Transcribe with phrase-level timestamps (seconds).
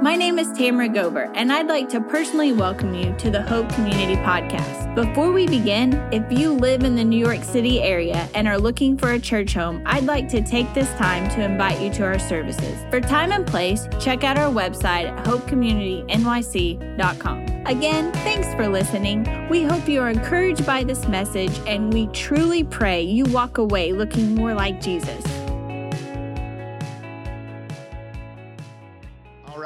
[0.00, 3.68] My name is Tamara Gober, and I'd like to personally welcome you to the Hope
[3.70, 4.94] Community Podcast.
[4.94, 8.96] Before we begin, if you live in the New York City area and are looking
[8.96, 12.20] for a church home, I'd like to take this time to invite you to our
[12.20, 12.78] services.
[12.90, 17.66] For time and place, check out our website at hopecommunitynyc.com.
[17.66, 19.48] Again, thanks for listening.
[19.48, 23.92] We hope you are encouraged by this message, and we truly pray you walk away
[23.92, 25.37] looking more like Jesus.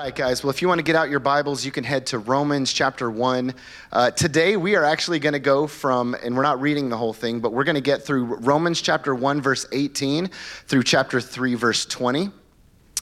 [0.02, 0.42] Right, guys.
[0.42, 3.08] Well, if you want to get out your Bibles, you can head to Romans chapter
[3.08, 3.54] 1.
[3.92, 7.12] Uh, today, we are actually going to go from, and we're not reading the whole
[7.12, 10.28] thing, but we're going to get through Romans chapter 1, verse 18
[10.66, 12.30] through chapter 3, verse 20.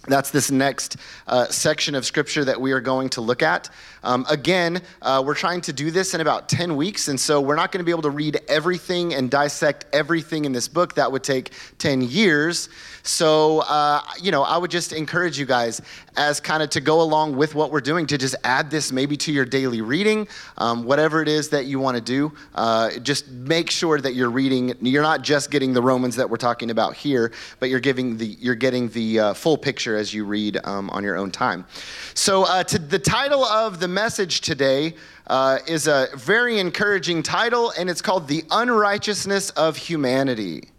[0.08, 3.70] That's this next uh, section of scripture that we are going to look at.
[4.02, 7.56] Um, again, uh, we're trying to do this in about 10 weeks, and so we're
[7.56, 10.94] not going to be able to read everything and dissect everything in this book.
[10.94, 12.68] That would take 10 years.
[13.02, 15.80] So, uh, you know, I would just encourage you guys,
[16.16, 19.16] as kind of to go along with what we're doing, to just add this maybe
[19.18, 22.32] to your daily reading, um, whatever it is that you want to do.
[22.54, 24.74] Uh, just make sure that you're reading.
[24.80, 28.26] You're not just getting the Romans that we're talking about here, but you're giving the
[28.40, 31.66] you're getting the uh, full picture as you read um, on your own time.
[32.14, 34.94] So, uh, to the title of the message today
[35.26, 40.70] uh, is a very encouraging title, and it's called The Unrighteousness of Humanity.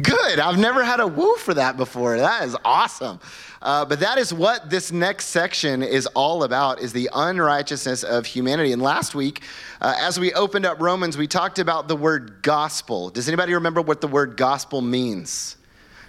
[0.00, 0.40] Good.
[0.40, 2.16] I've never had a woo for that before.
[2.16, 3.20] That is awesome.
[3.64, 8.26] Uh, but that is what this next section is all about is the unrighteousness of
[8.26, 9.40] humanity and last week
[9.80, 13.80] uh, as we opened up romans we talked about the word gospel does anybody remember
[13.80, 15.56] what the word gospel means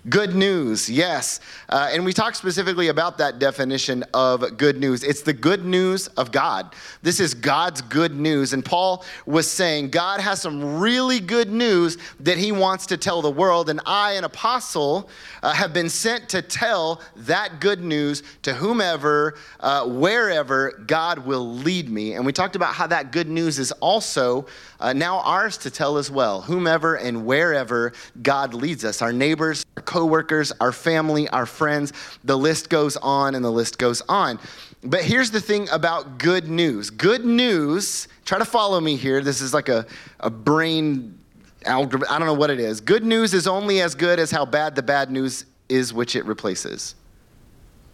[0.07, 1.39] Good news, yes.
[1.67, 5.03] Uh, and we talk specifically about that definition of good news.
[5.03, 6.75] It's the good news of God.
[7.01, 8.53] This is God's good news.
[8.53, 13.23] And Paul was saying God has some really good news that he wants to tell
[13.23, 13.67] the world.
[13.67, 15.09] And I, an apostle,
[15.41, 21.51] uh, have been sent to tell that good news to whomever, uh, wherever God will
[21.55, 22.13] lead me.
[22.13, 24.45] And we talked about how that good news is also
[24.79, 27.91] uh, now ours to tell as well, whomever and wherever
[28.21, 31.93] God leads us, our neighbors, our coworkers, our family, our friends.
[32.25, 34.39] The list goes on and the list goes on.
[34.83, 36.89] But here's the thing about good news.
[36.89, 39.21] Good news, try to follow me here.
[39.21, 39.85] This is like a,
[40.19, 41.17] a brain
[41.63, 42.11] algebra.
[42.11, 42.81] I don't know what it is.
[42.81, 46.25] Good news is only as good as how bad the bad news is which it
[46.25, 46.95] replaces.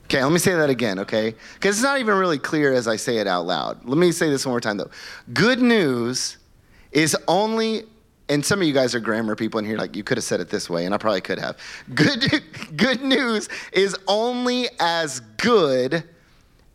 [0.06, 1.36] Okay, let me say that again, okay?
[1.54, 3.86] Because it's not even really clear as I say it out loud.
[3.86, 4.90] Let me say this one more time, though.
[5.34, 6.38] Good news
[6.92, 7.84] is only
[8.32, 10.40] and some of you guys are grammar people in here like you could have said
[10.40, 11.58] it this way and i probably could have.
[11.94, 12.42] Good
[12.78, 16.06] good news is only as good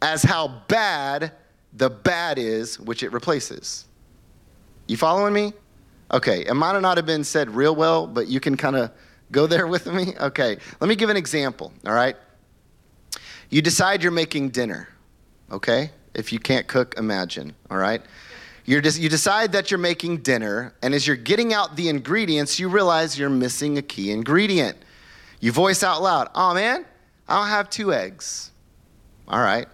[0.02, 1.32] as how bad
[1.72, 3.86] the bad is which it replaces.
[4.86, 5.54] You following me?
[6.12, 8.90] Okay it might not have been said real well but you can kind of
[9.32, 10.14] go there with me?
[10.20, 12.16] Okay let me give an example all right?
[13.48, 14.88] You decide you're making dinner
[15.50, 15.90] okay?
[16.12, 18.02] If you can't cook imagine all right
[18.66, 22.58] you're just, you decide that you're making dinner, and as you're getting out the ingredients,
[22.58, 24.76] you realize you're missing a key ingredient.
[25.40, 26.84] You voice out loud, Oh man,
[27.28, 28.50] I don't have two eggs.
[29.28, 29.66] All right,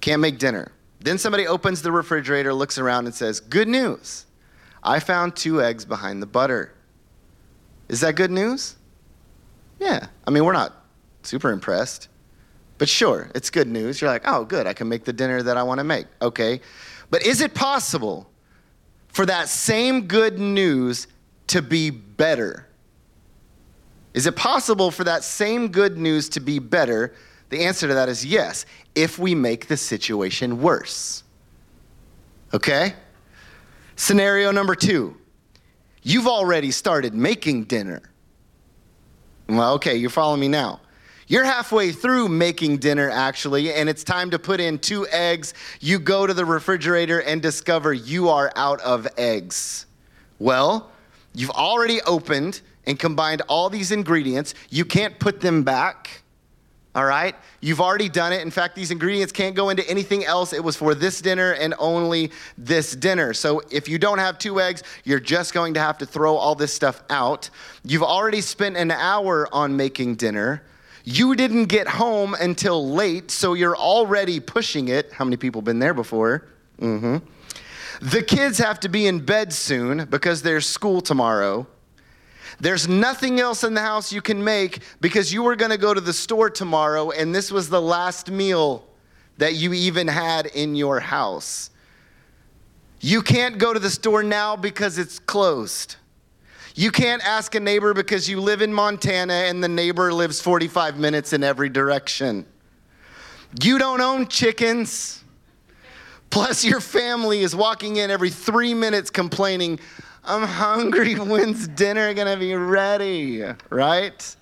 [0.00, 0.72] can't make dinner.
[1.00, 4.26] Then somebody opens the refrigerator, looks around, and says, Good news.
[4.82, 6.72] I found two eggs behind the butter.
[7.88, 8.76] Is that good news?
[9.78, 10.06] Yeah.
[10.26, 10.84] I mean, we're not
[11.22, 12.08] super impressed.
[12.78, 14.00] But sure, it's good news.
[14.00, 16.06] You're like, oh, good, I can make the dinner that I want to make.
[16.22, 16.60] Okay.
[17.10, 18.30] But is it possible
[19.08, 21.08] for that same good news
[21.48, 22.66] to be better?
[24.14, 27.12] Is it possible for that same good news to be better?
[27.50, 31.24] The answer to that is yes, if we make the situation worse.
[32.54, 32.94] Okay?
[33.96, 35.16] Scenario number two
[36.02, 38.00] you've already started making dinner.
[39.48, 40.80] Well, okay, you're following me now.
[41.30, 45.54] You're halfway through making dinner, actually, and it's time to put in two eggs.
[45.78, 49.86] You go to the refrigerator and discover you are out of eggs.
[50.40, 50.90] Well,
[51.32, 54.54] you've already opened and combined all these ingredients.
[54.70, 56.22] You can't put them back.
[56.96, 57.36] All right?
[57.60, 58.40] You've already done it.
[58.40, 60.52] In fact, these ingredients can't go into anything else.
[60.52, 63.34] It was for this dinner and only this dinner.
[63.34, 66.56] So if you don't have two eggs, you're just going to have to throw all
[66.56, 67.50] this stuff out.
[67.84, 70.64] You've already spent an hour on making dinner.
[71.12, 75.12] You didn't get home until late, so you're already pushing it.
[75.12, 76.46] How many people been there before?
[76.78, 77.16] Mm-hmm.
[78.00, 81.66] The kids have to be in bed soon because there's school tomorrow.
[82.60, 85.92] There's nothing else in the house you can make because you were going to go
[85.92, 88.86] to the store tomorrow and this was the last meal
[89.38, 91.70] that you even had in your house.
[93.00, 95.96] You can't go to the store now because it's closed.
[96.80, 100.98] You can't ask a neighbor because you live in Montana and the neighbor lives 45
[100.98, 102.46] minutes in every direction.
[103.62, 105.22] You don't own chickens.
[106.30, 109.78] Plus, your family is walking in every three minutes complaining,
[110.24, 111.12] I'm hungry.
[111.18, 113.44] When's dinner gonna be ready?
[113.68, 114.36] Right?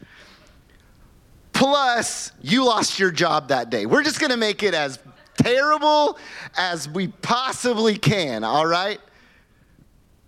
[1.53, 3.85] Plus, you lost your job that day.
[3.85, 5.01] We're just gonna make it as
[5.39, 6.17] terrible
[6.57, 9.01] as we possibly can, all right?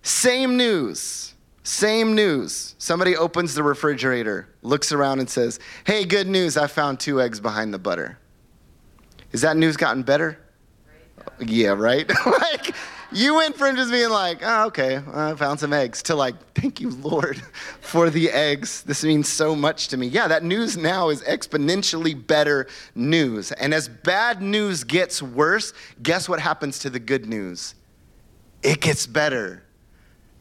[0.01, 1.31] Same news.
[1.71, 2.75] Same news.
[2.79, 7.39] Somebody opens the refrigerator, looks around, and says, Hey, good news, I found two eggs
[7.39, 8.19] behind the butter.
[9.31, 10.37] Is that news gotten better?
[11.39, 12.11] Yeah, right?
[12.25, 12.75] like,
[13.13, 16.81] you went from just being like, oh, okay, I found some eggs, to like, thank
[16.81, 17.37] you, Lord,
[17.79, 18.83] for the eggs.
[18.83, 20.07] This means so much to me.
[20.07, 23.53] Yeah, that news now is exponentially better news.
[23.53, 25.71] And as bad news gets worse,
[26.03, 27.75] guess what happens to the good news?
[28.61, 29.63] It gets better.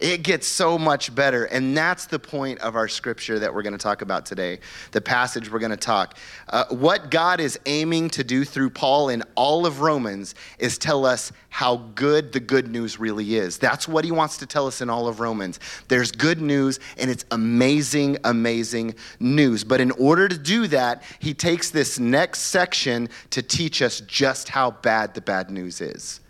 [0.01, 1.45] It gets so much better.
[1.45, 4.61] And that's the point of our scripture that we're going to talk about today,
[4.93, 6.17] the passage we're going to talk.
[6.49, 11.05] Uh, what God is aiming to do through Paul in all of Romans is tell
[11.05, 13.59] us how good the good news really is.
[13.59, 15.61] That's what he wants to tell us in all of Romans.
[15.89, 19.65] There's good news, and it's amazing, amazing news.
[19.65, 24.49] But in order to do that, he takes this next section to teach us just
[24.49, 26.21] how bad the bad news is.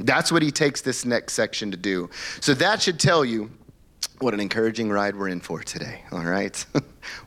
[0.00, 2.10] That's what he takes this next section to do.
[2.40, 3.50] So that should tell you
[4.20, 6.64] what an encouraging ride we're in for today, all right?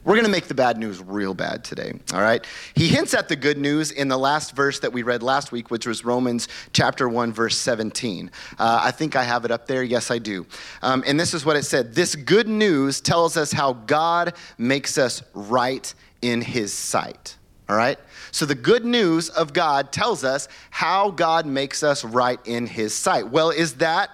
[0.04, 2.46] we're going to make the bad news real bad today, all right?
[2.76, 5.72] He hints at the good news in the last verse that we read last week,
[5.72, 8.30] which was Romans chapter 1, verse 17.
[8.60, 9.82] Uh, I think I have it up there.
[9.82, 10.46] Yes, I do.
[10.84, 15.00] Um, and this is what it said This good news tells us how God makes
[15.00, 15.92] us right
[16.22, 17.38] in his sight,
[17.68, 17.98] all right?
[18.34, 22.92] So, the good news of God tells us how God makes us right in His
[22.92, 23.30] sight.
[23.30, 24.10] Well, is that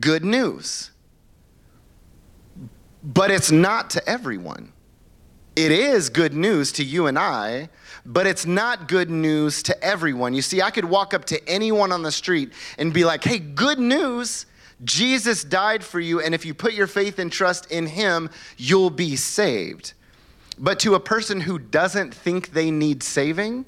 [0.00, 0.90] good news?
[3.04, 4.72] But it's not to everyone.
[5.54, 7.68] It is good news to you and I,
[8.04, 10.34] but it's not good news to everyone.
[10.34, 13.38] You see, I could walk up to anyone on the street and be like, hey,
[13.38, 14.46] good news.
[14.82, 18.90] Jesus died for you, and if you put your faith and trust in him, you'll
[18.90, 19.92] be saved.
[20.60, 23.66] But to a person who doesn't think they need saving,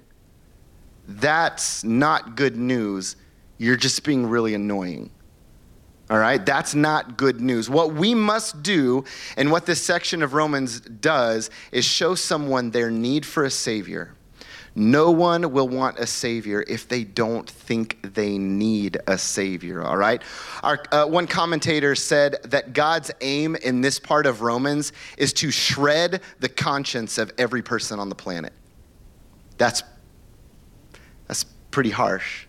[1.08, 3.16] that's not good news.
[3.56, 5.10] You're just being really annoying.
[6.10, 7.70] All right, that's not good news.
[7.70, 9.04] What we must do,
[9.38, 14.14] and what this section of Romans does, is show someone their need for a Savior.
[14.74, 19.98] No one will want a Savior if they don't think they need a Savior, all
[19.98, 20.22] right?
[20.62, 25.50] Our, uh, one commentator said that God's aim in this part of Romans is to
[25.50, 28.54] shred the conscience of every person on the planet.
[29.58, 29.82] That's,
[31.28, 32.46] that's pretty harsh.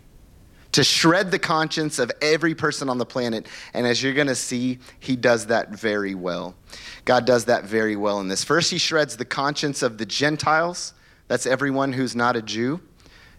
[0.73, 3.47] To shred the conscience of every person on the planet.
[3.73, 6.55] And as you're going to see, he does that very well.
[7.03, 8.43] God does that very well in this.
[8.45, 10.93] First, he shreds the conscience of the Gentiles
[11.33, 12.79] that's everyone who's not a Jew,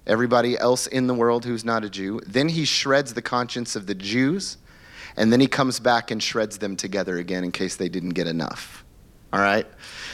[0.04, 2.20] everybody else in the world who's not a Jew.
[2.26, 4.56] Then he shreds the conscience of the Jews,
[5.16, 8.26] and then he comes back and shreds them together again in case they didn't get
[8.26, 8.84] enough.
[9.32, 9.64] All right?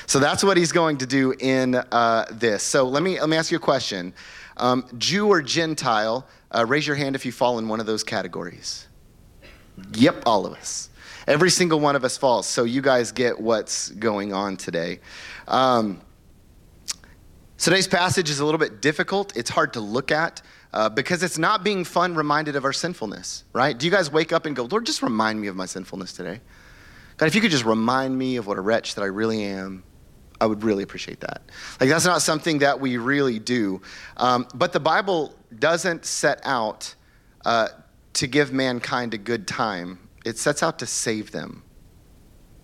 [0.04, 2.62] So that's what he's going to do in uh, this.
[2.62, 4.12] So let me, let me ask you a question
[4.58, 8.04] um, Jew or Gentile, uh, raise your hand if you fall in one of those
[8.04, 8.88] categories.
[9.94, 10.90] Yep, all of us.
[11.26, 12.46] Every single one of us falls.
[12.46, 15.00] So you guys get what's going on today.
[15.48, 16.02] Um,
[17.60, 19.36] Today's passage is a little bit difficult.
[19.36, 20.40] It's hard to look at
[20.72, 23.76] uh, because it's not being fun reminded of our sinfulness, right?
[23.76, 26.40] Do you guys wake up and go, Lord, just remind me of my sinfulness today?
[27.18, 29.82] God, if you could just remind me of what a wretch that I really am,
[30.40, 31.42] I would really appreciate that.
[31.78, 33.82] Like, that's not something that we really do.
[34.16, 36.94] Um, but the Bible doesn't set out
[37.44, 37.68] uh,
[38.14, 41.62] to give mankind a good time, it sets out to save them.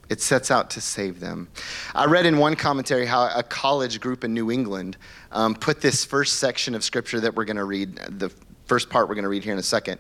[0.09, 1.49] It sets out to save them.
[1.95, 4.97] I read in one commentary how a college group in New England
[5.33, 8.31] um, put this first section of scripture that we're going to read, the
[8.67, 9.99] first part we're going to read here in a second,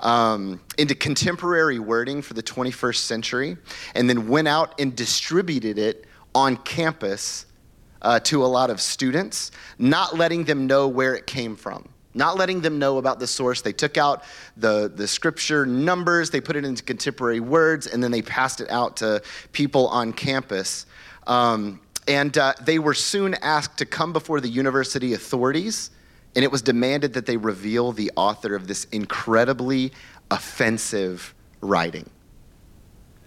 [0.00, 3.56] um, into contemporary wording for the 21st century,
[3.94, 7.46] and then went out and distributed it on campus
[8.02, 12.36] uh, to a lot of students, not letting them know where it came from not
[12.36, 13.60] letting them know about the source.
[13.60, 14.22] They took out
[14.56, 18.70] the, the scripture numbers, they put it into contemporary words, and then they passed it
[18.70, 20.86] out to people on campus.
[21.26, 25.90] Um, and uh, they were soon asked to come before the university authorities,
[26.36, 29.92] and it was demanded that they reveal the author of this incredibly
[30.30, 32.08] offensive writing.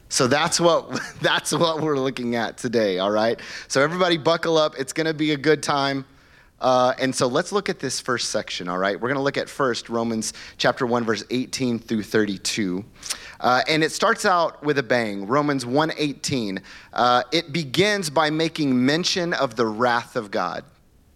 [0.09, 3.39] So that's what that's what we're looking at today, all right?
[3.67, 4.75] So everybody buckle up.
[4.77, 6.05] It's going to be a good time.
[6.59, 8.95] Uh, and so let's look at this first section, all right?
[8.99, 12.83] We're going to look at first Romans chapter 1, verse 18 through 32.
[13.39, 15.27] Uh, and it starts out with a bang.
[15.27, 16.59] Romans 1:18.
[16.93, 20.63] Uh, it begins by making mention of the wrath of God.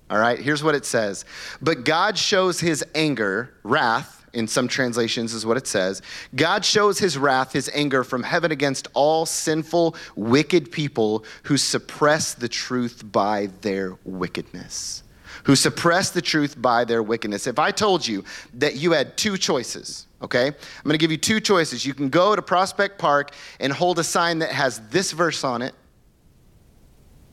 [0.09, 1.25] All right, here's what it says.
[1.61, 6.01] But God shows his anger, wrath, in some translations is what it says.
[6.35, 12.33] God shows his wrath, his anger from heaven against all sinful, wicked people who suppress
[12.33, 15.00] the truth by their wickedness.
[15.45, 17.47] Who suppress the truth by their wickedness.
[17.47, 18.23] If I told you
[18.55, 20.47] that you had two choices, okay?
[20.47, 21.85] I'm gonna give you two choices.
[21.85, 25.61] You can go to Prospect Park and hold a sign that has this verse on
[25.61, 25.73] it,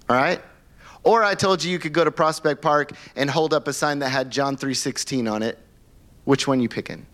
[0.09, 0.41] all right?
[1.05, 3.99] Or I told you you could go to Prospect Park and hold up a sign
[4.00, 5.59] that had John 3:16 on it
[6.29, 7.07] which one you picking?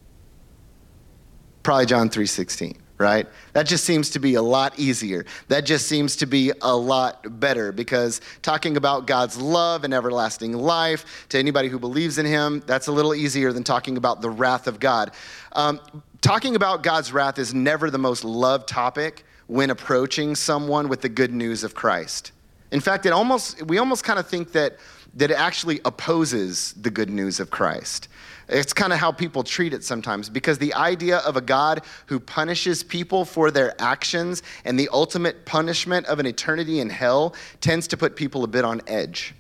[1.62, 3.26] Probably John 3:16, right?
[3.52, 5.24] That just seems to be a lot easier.
[5.48, 10.52] That just seems to be a lot better because talking about God's love and everlasting
[10.52, 14.30] life to anybody who believes in him, that's a little easier than talking about the
[14.30, 15.10] wrath of God.
[15.52, 15.80] Um,
[16.20, 21.08] talking about God's wrath is never the most loved topic when approaching someone with the
[21.08, 22.32] good news of Christ.
[22.70, 24.78] In fact, it almost we almost kind of think that
[25.16, 28.08] that it actually opposes the good news of Christ.
[28.48, 32.20] It's kind of how people treat it sometimes because the idea of a God who
[32.20, 37.88] punishes people for their actions and the ultimate punishment of an eternity in hell tends
[37.88, 39.34] to put people a bit on edge.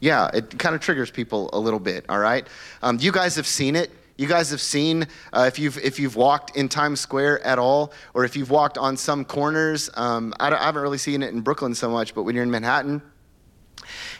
[0.00, 2.46] Yeah, it kind of triggers people a little bit, all right?
[2.82, 3.90] Um, you guys have seen it.
[4.16, 7.92] You guys have seen uh, if you've if you've walked in Times Square at all,
[8.14, 9.90] or if you've walked on some corners.
[9.94, 12.50] Um, I, I haven't really seen it in Brooklyn so much, but when you're in
[12.50, 13.00] Manhattan,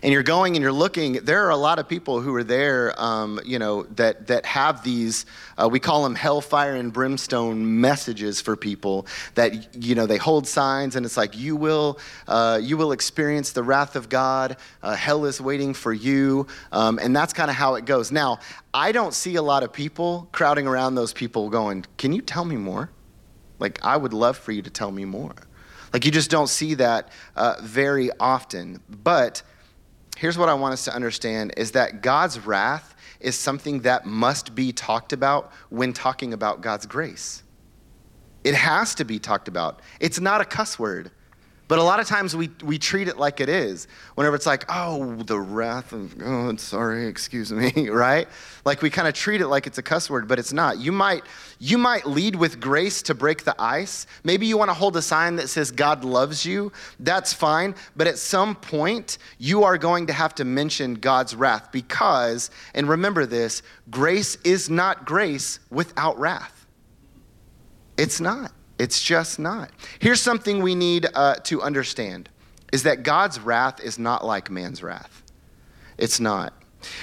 [0.03, 2.95] and you're going and you're looking, there are a lot of people who are there,
[3.01, 5.27] um, you know, that, that have these,
[5.57, 10.47] uh, we call them hellfire and brimstone messages for people that, you know, they hold
[10.47, 11.99] signs and it's like, you will,
[12.29, 14.57] uh, you will experience the wrath of God.
[14.83, 16.47] Uh, hell is waiting for you.
[16.73, 18.11] Um, and that's kind of how it goes.
[18.13, 18.39] Now,
[18.75, 22.45] I don't see a lot of people crowding around those people going, can you tell
[22.45, 22.91] me more?
[23.59, 25.35] Like, I would love for you to tell me more.
[25.93, 28.81] Like, you just don't see that uh, very often.
[28.89, 29.43] But
[30.23, 34.55] here's what I want us to understand is that God's wrath is something that must
[34.55, 37.43] be talked about when talking about God's grace.
[38.45, 39.81] It has to be talked about.
[39.99, 41.11] It's not a cuss word.
[41.69, 43.87] But a lot of times we, we treat it like it is.
[44.15, 48.29] Whenever it's like, oh, the wrath of God, sorry, excuse me, right?
[48.65, 50.79] Like we kind of treat it like it's a cuss word, but it's not.
[50.79, 51.23] You might,
[51.59, 54.07] you might lead with grace to break the ice.
[54.25, 56.73] Maybe you want to hold a sign that says God loves you.
[57.01, 57.75] That's fine.
[57.97, 62.89] But at some point, you are going to have to mention God's wrath because, and
[62.89, 66.67] remember this, grace is not grace without wrath.
[67.97, 68.53] It's not.
[68.83, 69.71] It's just not.
[70.01, 72.29] Here's something we need uh, to understand
[72.73, 75.23] is that God's wrath is not like man's wrath.
[75.99, 76.53] It's not.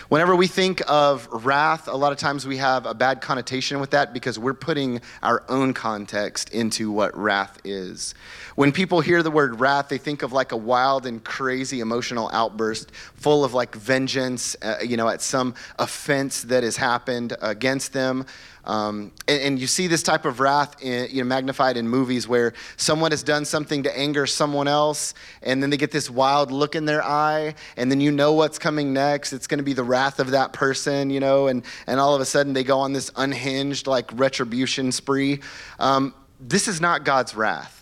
[0.10, 3.92] Whenever we think of wrath, a lot of times we have a bad connotation with
[3.92, 8.14] that because we're putting our own context into what wrath is.
[8.56, 12.30] When people hear the word wrath, they think of like a wild and crazy emotional
[12.34, 17.94] outburst full of like vengeance, uh, you know, at some offense that has happened against
[17.94, 18.26] them.
[18.70, 22.28] Um, and, and, you see this type of wrath in, you know, magnified in movies
[22.28, 26.52] where someone has done something to anger someone else, and then they get this wild
[26.52, 29.34] look in their eye, and then you know what's coming next.
[29.34, 32.22] It's going to be the wrath of that person, you know, and, and all of
[32.22, 35.40] a sudden they go on this unhinged, like, retribution spree.
[35.80, 37.79] Um, this is not God's wrath.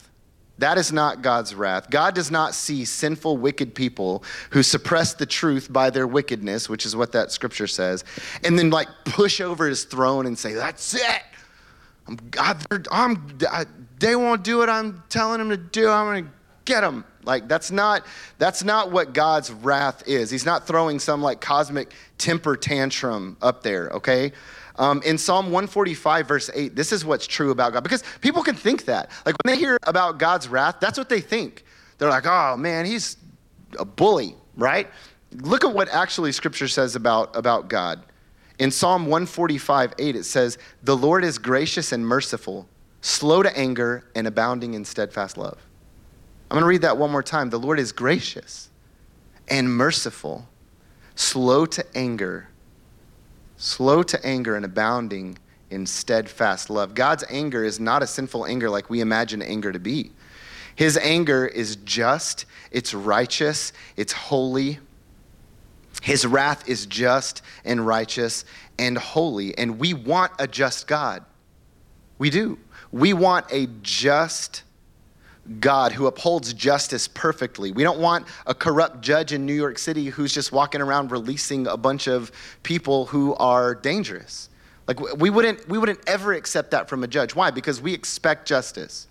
[0.60, 1.90] That is not God's wrath.
[1.90, 6.86] God does not see sinful, wicked people who suppress the truth by their wickedness, which
[6.86, 8.04] is what that scripture says,
[8.44, 11.24] and then like push over his throne and say, That's it.
[12.08, 13.66] I'm, God, I'm, I,
[14.00, 15.90] they won't do what I'm telling them to do.
[15.90, 16.32] I'm going to
[16.66, 17.04] get them.
[17.24, 18.06] Like that's not
[18.38, 20.32] that's not what God's wrath is.
[20.32, 24.32] He's not throwing some like cosmic temper tantrum up there, okay?
[24.78, 27.84] Um, in Psalm 145, verse 8, this is what's true about God.
[27.84, 29.10] Because people can think that.
[29.26, 31.64] Like when they hear about God's wrath, that's what they think.
[31.98, 33.18] They're like, oh man, he's
[33.80, 34.88] a bully, right?
[35.32, 38.04] Look at what actually scripture says about, about God.
[38.60, 42.68] In Psalm 145, 8, it says, The Lord is gracious and merciful,
[43.02, 45.58] slow to anger, and abounding in steadfast love.
[46.50, 47.50] I'm going to read that one more time.
[47.50, 48.70] The Lord is gracious
[49.48, 50.48] and merciful,
[51.16, 52.50] slow to anger,
[53.58, 55.38] slow to anger and abounding
[55.70, 56.94] in steadfast love.
[56.94, 60.12] God's anger is not a sinful anger like we imagine anger to be.
[60.76, 64.80] His anger is just, it's righteous, it's holy.
[66.04, 68.46] His wrath is just and righteous
[68.78, 69.58] and holy.
[69.58, 71.26] And we want a just God.
[72.20, 72.60] We do.
[72.92, 74.64] We want a just
[75.60, 77.72] God who upholds justice perfectly.
[77.72, 81.68] We don't want a corrupt judge in New York City who's just walking around releasing
[81.68, 82.32] a bunch of
[82.64, 84.50] people who are dangerous.
[84.88, 87.36] Like we wouldn't we wouldn't ever accept that from a judge.
[87.36, 87.52] Why?
[87.52, 89.08] Because we expect justice.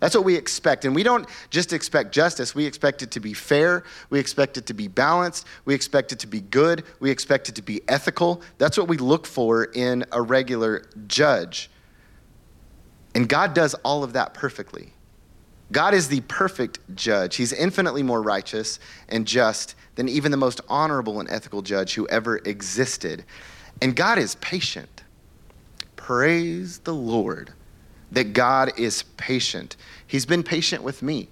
[0.00, 0.84] That's what we expect.
[0.84, 4.66] And we don't just expect justice, we expect it to be fair, we expect it
[4.66, 8.42] to be balanced, we expect it to be good, we expect it to be ethical.
[8.58, 11.70] That's what we look for in a regular judge.
[13.14, 14.93] And God does all of that perfectly.
[15.72, 17.36] God is the perfect judge.
[17.36, 18.78] He's infinitely more righteous
[19.08, 23.24] and just than even the most honorable and ethical judge who ever existed.
[23.80, 25.02] And God is patient.
[25.96, 27.52] Praise the Lord
[28.12, 29.76] that God is patient.
[30.06, 31.28] He's been patient with me,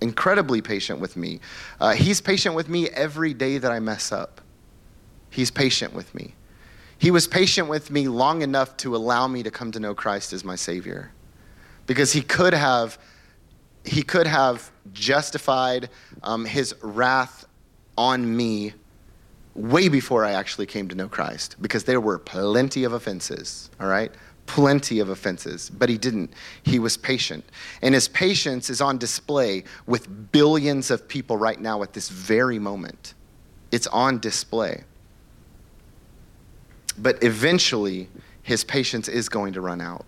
[0.00, 1.40] incredibly patient with me.
[1.80, 4.40] Uh, he's patient with me every day that I mess up.
[5.28, 6.34] He's patient with me.
[6.98, 10.32] He was patient with me long enough to allow me to come to know Christ
[10.32, 11.12] as my Savior.
[11.86, 12.98] Because he could have,
[13.90, 15.90] he could have justified
[16.22, 17.44] um, his wrath
[17.98, 18.72] on me
[19.56, 23.88] way before I actually came to know Christ, because there were plenty of offenses, all
[23.88, 24.12] right?
[24.46, 26.32] Plenty of offenses, but he didn't.
[26.62, 27.44] He was patient.
[27.82, 32.60] And his patience is on display with billions of people right now at this very
[32.60, 33.14] moment.
[33.72, 34.84] It's on display.
[36.96, 38.08] But eventually,
[38.44, 40.04] his patience is going to run out.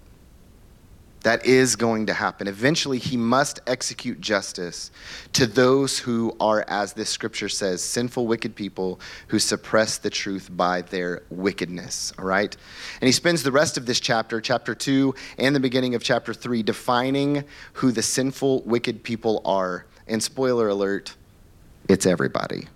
[1.22, 2.48] That is going to happen.
[2.48, 4.90] Eventually, he must execute justice
[5.34, 8.98] to those who are, as this scripture says, sinful, wicked people
[9.28, 12.12] who suppress the truth by their wickedness.
[12.18, 12.56] All right?
[13.00, 16.34] And he spends the rest of this chapter, chapter 2, and the beginning of chapter
[16.34, 19.86] 3, defining who the sinful, wicked people are.
[20.08, 21.14] And spoiler alert,
[21.88, 22.66] it's everybody.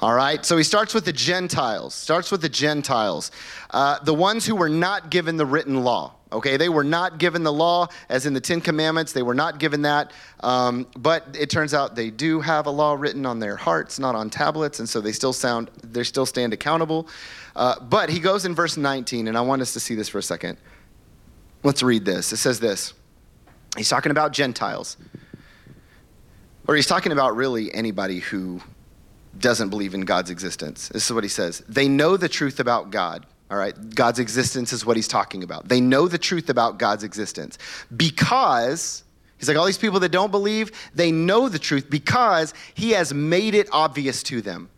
[0.00, 3.30] All right, so he starts with the Gentiles, starts with the Gentiles,
[3.70, 6.14] uh, the ones who were not given the written law.
[6.32, 9.12] Okay, they were not given the law, as in the Ten Commandments.
[9.12, 10.12] They were not given that.
[10.40, 14.14] Um, but it turns out they do have a law written on their hearts, not
[14.14, 17.06] on tablets, and so they still sound, they still stand accountable.
[17.54, 20.18] Uh, but he goes in verse 19, and I want us to see this for
[20.18, 20.58] a second.
[21.62, 22.32] Let's read this.
[22.32, 22.94] It says this.
[23.76, 24.96] He's talking about Gentiles,
[26.66, 28.60] or he's talking about really anybody who
[29.38, 30.88] doesn't believe in God's existence.
[30.88, 31.62] This is what he says.
[31.68, 33.26] They know the truth about God.
[33.52, 35.68] All right, God's existence is what he's talking about.
[35.68, 37.58] They know the truth about God's existence
[37.94, 39.04] because
[39.36, 43.12] he's like, all these people that don't believe, they know the truth because he has
[43.12, 44.70] made it obvious to them.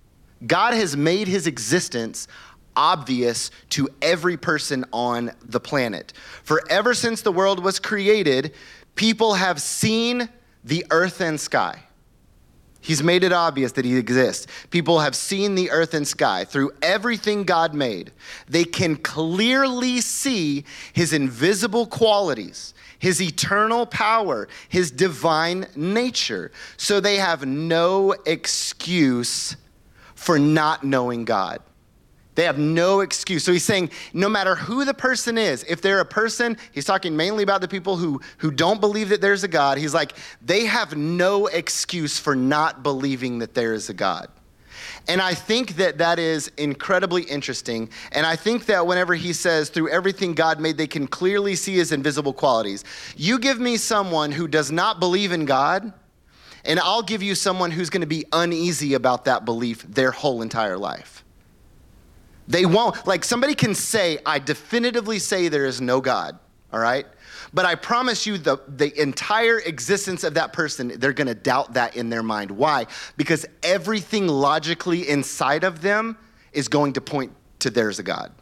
[0.45, 2.27] God has made his existence
[2.75, 6.13] obvious to every person on the planet.
[6.43, 8.55] For ever since the world was created,
[8.97, 10.29] people have seen
[10.65, 11.85] the earth and sky.
[12.85, 14.47] He's made it obvious that he exists.
[14.69, 18.13] People have seen the earth and sky through everything God made.
[18.47, 26.53] They can clearly see his invisible qualities, his eternal power, his divine nature.
[26.77, 29.57] So they have no excuse
[30.15, 31.61] for not knowing God.
[32.35, 33.45] They have no excuse.
[33.45, 37.17] So he's saying no matter who the person is, if they're a person, he's talking
[37.17, 39.79] mainly about the people who, who don't believe that there's a God.
[39.79, 44.29] He's like, they have no excuse for not believing that there is a God.
[45.07, 47.91] And I think that that is incredibly interesting.
[48.13, 51.75] And I think that whenever he says, through everything God made, they can clearly see
[51.75, 52.85] his invisible qualities.
[53.17, 55.93] You give me someone who does not believe in God,
[56.65, 60.41] and I'll give you someone who's going to be uneasy about that belief their whole
[60.41, 61.24] entire life.
[62.47, 66.39] They won't, like somebody can say, I definitively say there is no God,
[66.73, 67.07] all right?
[67.55, 71.97] But I promise you, the, the entire existence of that person, they're gonna doubt that
[71.97, 72.51] in their mind.
[72.51, 72.87] Why?
[73.17, 76.19] Because everything logically inside of them
[76.53, 78.33] is going to point to there's a God.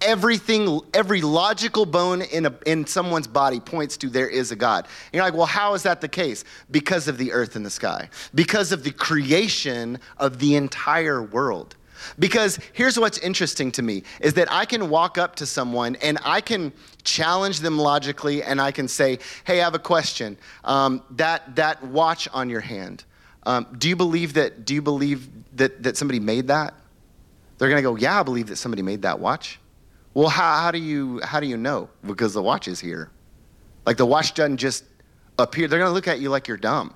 [0.00, 4.84] Everything, every logical bone in, a, in someone's body points to there is a God.
[4.84, 6.44] And you're like, well, how is that the case?
[6.72, 11.76] Because of the earth and the sky, because of the creation of the entire world.
[12.18, 16.18] Because here's what's interesting to me is that I can walk up to someone and
[16.24, 16.72] I can
[17.04, 20.36] challenge them logically and I can say, hey, I have a question.
[20.64, 23.04] Um, that, that watch on your hand,
[23.44, 26.74] um, do you believe that, do you believe that, that somebody made that?
[27.58, 29.58] They're going to go, yeah, I believe that somebody made that watch.
[30.14, 31.88] Well, how, how, do you, how do you know?
[32.04, 33.10] Because the watch is here.
[33.86, 34.84] Like the watch doesn't just
[35.38, 35.68] appear.
[35.68, 36.94] They're going to look at you like you're dumb.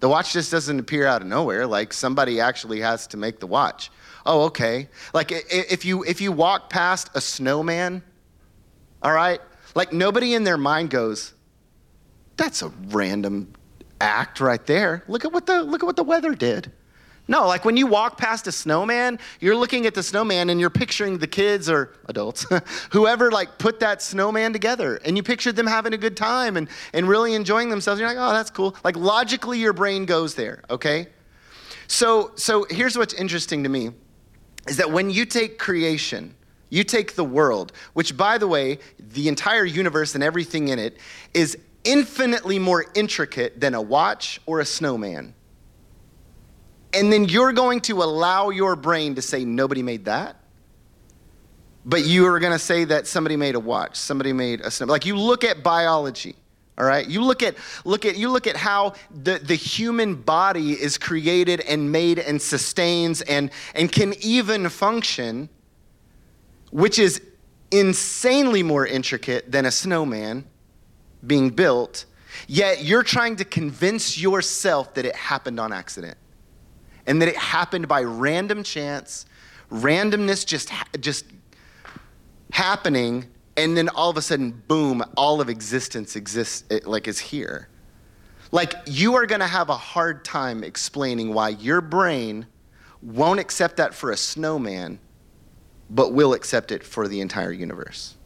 [0.00, 1.66] The watch just doesn't appear out of nowhere.
[1.66, 3.90] Like somebody actually has to make the watch
[4.30, 4.88] oh, okay.
[5.12, 8.02] Like if you if you walk past a snowman,
[9.02, 9.40] all right,
[9.74, 11.34] like nobody in their mind goes,
[12.36, 13.52] that's a random
[14.00, 15.02] act right there.
[15.08, 16.70] Look at what the look at what the weather did.
[17.26, 20.70] No, like when you walk past a snowman, you're looking at the snowman and you're
[20.70, 22.44] picturing the kids or adults,
[22.90, 24.96] whoever like put that snowman together.
[25.04, 28.00] And you pictured them having a good time and, and really enjoying themselves.
[28.00, 28.74] You're like, oh, that's cool.
[28.82, 31.06] Like logically your brain goes there, okay?
[31.86, 33.90] So so here's what's interesting to me
[34.68, 36.34] is that when you take creation,
[36.68, 40.96] you take the world, which, by the way, the entire universe and everything in it
[41.34, 45.34] is infinitely more intricate than a watch or a snowman.
[46.92, 50.36] And then you're going to allow your brain to say, nobody made that.
[51.84, 54.92] But you are going to say that somebody made a watch, somebody made a snowman.
[54.92, 56.36] Like you look at biology,
[56.80, 57.06] all right?
[57.06, 61.60] You look at look at you look at how the, the human body is created
[61.60, 65.50] and made and sustains and and can even function,
[66.70, 67.20] which is
[67.70, 70.46] insanely more intricate than a snowman
[71.26, 72.06] being built,
[72.48, 76.16] yet you're trying to convince yourself that it happened on accident
[77.06, 79.26] and that it happened by random chance,
[79.70, 81.26] randomness just, just
[82.52, 87.68] happening, and then all of a sudden, boom, all of existence exists, like is here.
[88.52, 92.46] Like you are gonna have a hard time explaining why your brain
[93.02, 94.98] won't accept that for a snowman
[95.88, 98.16] but will accept it for the entire universe.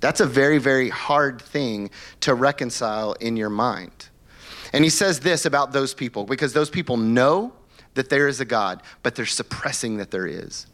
[0.00, 4.08] That's a very, very hard thing to reconcile in your mind.
[4.72, 7.52] And he says this about those people because those people know
[7.94, 10.66] that there is a God, but they're suppressing that there is.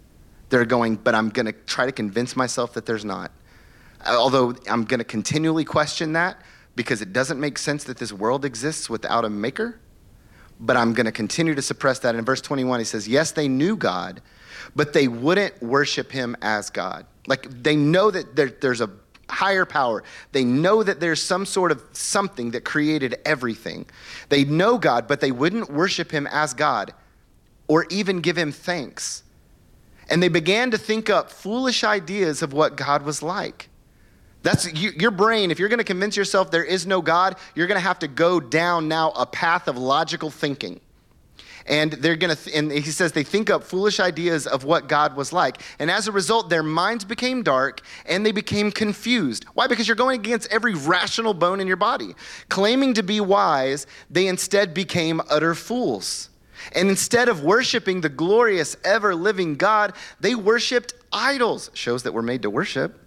[0.50, 3.32] They're going, but I'm going to try to convince myself that there's not.
[4.04, 6.40] Uh, although I'm going to continually question that
[6.76, 9.78] because it doesn't make sense that this world exists without a maker.
[10.60, 12.14] But I'm going to continue to suppress that.
[12.14, 14.20] In verse 21, he says, Yes, they knew God,
[14.76, 17.06] but they wouldn't worship him as God.
[17.26, 18.90] Like they know that there, there's a
[19.28, 20.04] higher power.
[20.32, 23.86] They know that there's some sort of something that created everything.
[24.28, 26.92] They know God, but they wouldn't worship him as God
[27.66, 29.22] or even give him thanks.
[30.10, 33.68] And they began to think up foolish ideas of what God was like.
[34.44, 35.50] That's you, your brain.
[35.50, 38.08] If you're going to convince yourself there is no God, you're going to have to
[38.08, 40.80] go down now a path of logical thinking.
[41.66, 45.16] And they're going to and he says they think up foolish ideas of what god
[45.16, 45.62] was like.
[45.78, 49.44] And as a result their minds became dark and they became confused.
[49.54, 49.66] Why?
[49.66, 52.14] Because you're going against every rational bone in your body.
[52.50, 56.28] Claiming to be wise they instead became utter fools.
[56.72, 61.70] And instead of worshiping the glorious ever living god they worshiped idols.
[61.72, 63.00] Shows that we're made to worship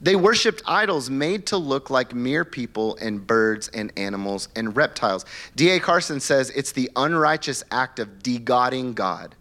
[0.00, 5.24] they worshiped idols made to look like mere people and birds and animals and reptiles.
[5.56, 5.80] D.A.
[5.80, 9.34] Carson says it's the unrighteous act of degodding God.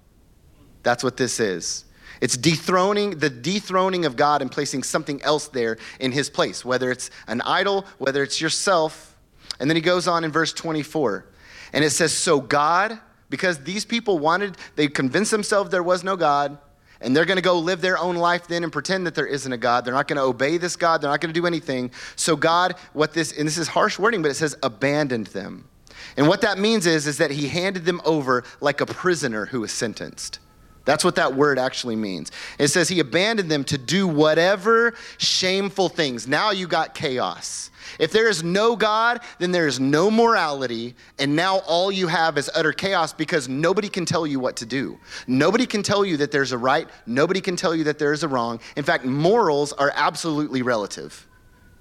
[0.83, 1.85] That's what this is.
[2.21, 6.91] It's dethroning the dethroning of God and placing something else there in his place, whether
[6.91, 9.15] it's an idol, whether it's yourself.
[9.59, 11.25] And then he goes on in verse 24.
[11.73, 16.15] And it says, So God, because these people wanted, they convinced themselves there was no
[16.15, 16.57] God,
[17.01, 19.51] and they're going to go live their own life then and pretend that there isn't
[19.51, 19.85] a God.
[19.85, 21.01] They're not going to obey this God.
[21.01, 21.91] They're not going to do anything.
[22.15, 25.67] So God, what this, and this is harsh wording, but it says abandoned them.
[26.15, 29.61] And what that means is, is that he handed them over like a prisoner who
[29.61, 30.39] was sentenced.
[30.85, 32.31] That's what that word actually means.
[32.57, 36.27] It says he abandoned them to do whatever shameful things.
[36.27, 37.71] Now you got chaos.
[37.99, 42.37] If there is no God, then there is no morality, and now all you have
[42.37, 44.97] is utter chaos because nobody can tell you what to do.
[45.27, 48.23] Nobody can tell you that there's a right, nobody can tell you that there is
[48.23, 48.59] a wrong.
[48.75, 51.27] In fact, morals are absolutely relative.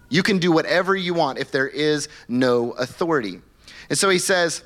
[0.09, 3.41] You can do whatever you want if there is no authority.
[3.89, 4.63] And so he says,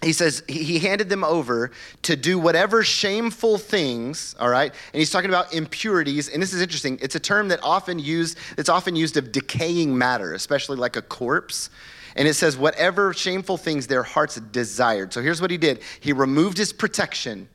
[0.00, 1.70] he says he handed them over
[2.02, 4.72] to do whatever shameful things all right?
[4.92, 6.28] And he's talking about impurities.
[6.28, 6.98] And this is interesting.
[7.02, 11.02] It's a term that often used it's often used of decaying matter especially like a
[11.02, 11.70] corpse.
[12.14, 15.12] And it says whatever shameful things their hearts desired.
[15.12, 15.80] So here's what he did.
[16.00, 17.48] He removed his protection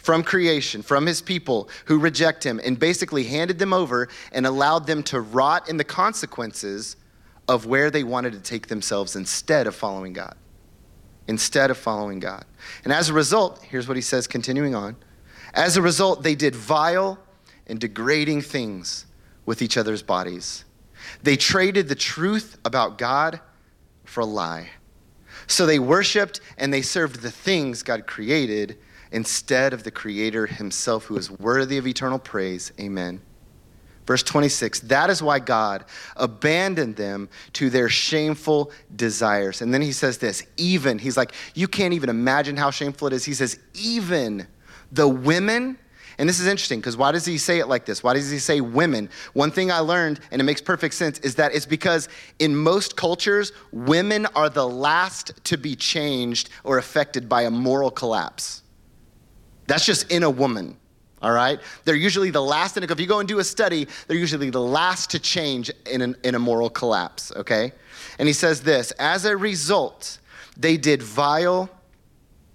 [0.00, 4.86] from creation from his people who reject him and basically handed them over and allowed
[4.86, 6.96] them to rot in the consequences
[7.48, 10.34] of where they wanted to take themselves instead of following god
[11.30, 12.44] instead of following God.
[12.82, 14.96] And as a result, here's what he says, continuing on.
[15.54, 17.20] As a result, they did vile
[17.68, 19.06] and degrading things
[19.46, 20.64] with each other's bodies.
[21.22, 23.40] They traded the truth about God
[24.04, 24.70] for a lie.
[25.46, 28.76] So they worshiped and they served the things God created
[29.12, 32.72] instead of the Creator Himself, who is worthy of eternal praise.
[32.80, 33.20] Amen.
[34.06, 35.84] Verse 26 That is why God
[36.16, 39.62] abandoned them to their shameful desires.
[39.62, 43.12] And then he says this even, he's like, you can't even imagine how shameful it
[43.12, 43.24] is.
[43.24, 44.46] He says, even
[44.92, 45.78] the women.
[46.18, 48.02] And this is interesting because why does he say it like this?
[48.02, 49.08] Why does he say women?
[49.32, 52.94] One thing I learned, and it makes perfect sense, is that it's because in most
[52.94, 58.62] cultures, women are the last to be changed or affected by a moral collapse.
[59.66, 60.76] That's just in a woman
[61.22, 61.60] all right?
[61.84, 64.60] They're usually the last, and if you go and do a study, they're usually the
[64.60, 67.72] last to change in, an, in a moral collapse, okay?
[68.18, 70.18] And he says this as a result,
[70.56, 71.70] they did vile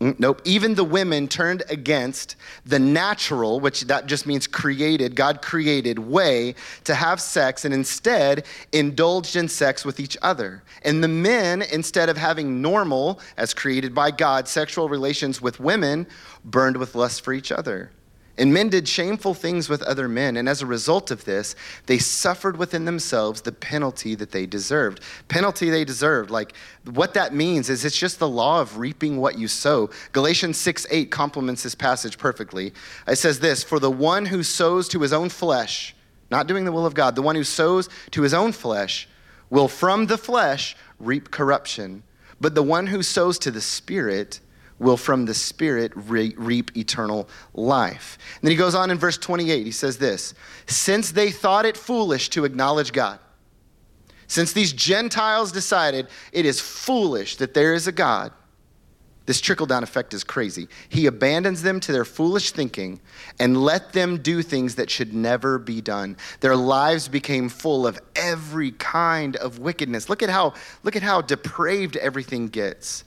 [0.01, 0.41] Mm, nope.
[0.43, 6.55] Even the women turned against the natural, which that just means created, God created way
[6.83, 10.63] to have sex and instead indulged in sex with each other.
[10.81, 16.07] And the men, instead of having normal, as created by God, sexual relations with women,
[16.43, 17.91] burned with lust for each other.
[18.37, 21.97] And men did shameful things with other men, and as a result of this, they
[21.97, 24.99] suffered within themselves the penalty that they deserved.
[25.29, 26.29] Penalty they deserved.
[26.29, 29.89] Like what that means is it's just the law of reaping what you sow.
[30.11, 32.73] Galatians 6 8 complements this passage perfectly.
[33.07, 35.95] It says this For the one who sows to his own flesh,
[36.29, 39.07] not doing the will of God, the one who sows to his own flesh
[39.49, 42.03] will from the flesh reap corruption.
[42.41, 44.41] But the one who sows to the Spirit,
[44.79, 48.17] will from the Spirit re- reap eternal life.
[48.35, 50.33] And then he goes on in verse 28, he says this
[50.67, 53.19] Since they thought it foolish to acknowledge God,
[54.27, 58.31] since these Gentiles decided it is foolish that there is a God,
[59.25, 60.67] this trickle down effect is crazy.
[60.89, 62.99] He abandons them to their foolish thinking
[63.39, 66.17] and let them do things that should never be done.
[66.41, 70.09] Their lives became full of every kind of wickedness.
[70.09, 73.03] Look at how, look at how depraved everything gets.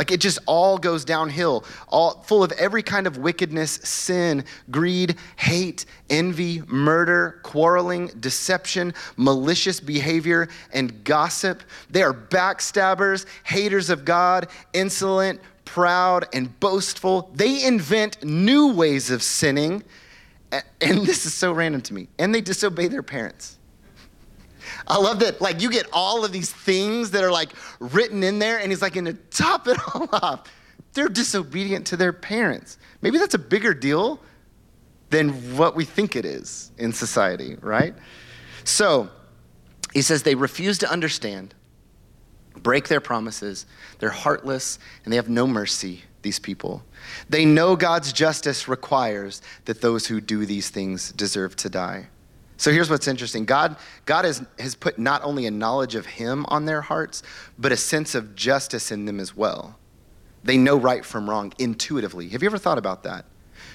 [0.00, 5.16] Like it just all goes downhill, all full of every kind of wickedness, sin, greed,
[5.36, 11.62] hate, envy, murder, quarreling, deception, malicious behavior, and gossip.
[11.90, 17.30] They are backstabbers, haters of God, insolent, proud, and boastful.
[17.34, 19.84] They invent new ways of sinning.
[20.50, 20.64] And
[21.04, 22.08] this is so random to me.
[22.18, 23.58] And they disobey their parents.
[24.90, 28.40] I love that, like, you get all of these things that are like written in
[28.40, 30.50] there, and he's like, and to top it all off,
[30.94, 32.76] they're disobedient to their parents.
[33.00, 34.20] Maybe that's a bigger deal
[35.10, 37.94] than what we think it is in society, right?
[38.64, 39.08] So,
[39.92, 41.54] he says they refuse to understand,
[42.56, 43.66] break their promises,
[44.00, 46.82] they're heartless, and they have no mercy, these people.
[47.28, 52.08] They know God's justice requires that those who do these things deserve to die.
[52.60, 56.44] So here's what's interesting God, God has, has put not only a knowledge of Him
[56.48, 57.22] on their hearts,
[57.58, 59.78] but a sense of justice in them as well.
[60.44, 62.28] They know right from wrong intuitively.
[62.28, 63.24] Have you ever thought about that?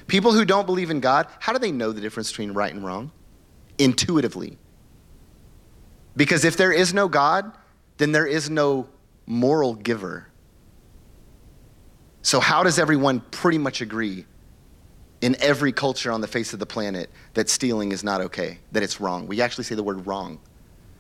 [0.06, 2.86] People who don't believe in God, how do they know the difference between right and
[2.86, 3.12] wrong?
[3.80, 4.60] Intuitively.
[6.16, 7.52] Because if there is no God,
[7.98, 8.88] then there is no
[9.26, 10.28] moral giver.
[12.22, 14.26] So, how does everyone pretty much agree
[15.26, 18.84] in every culture on the face of the planet that stealing is not okay, that
[18.84, 19.26] it's wrong.
[19.26, 20.38] We actually say the word wrong.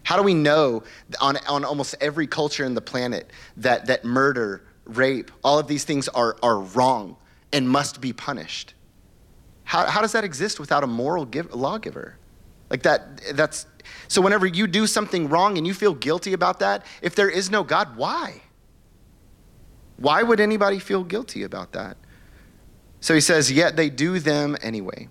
[0.02, 0.82] How do we know
[1.22, 5.84] on, on almost every culture in the planet that, that murder, rape, all of these
[5.84, 7.18] things are, are wrong
[7.54, 8.74] and must be punished?
[9.64, 12.18] How, how does that exist without a moral give, lawgiver?
[12.72, 13.68] Like that, that's,
[14.08, 17.52] so whenever you do something wrong and you feel guilty about that, if there is
[17.52, 18.42] no God, why?
[19.98, 21.98] Why would anybody feel guilty about that?
[23.06, 25.10] So he says, Yet they do them anyway.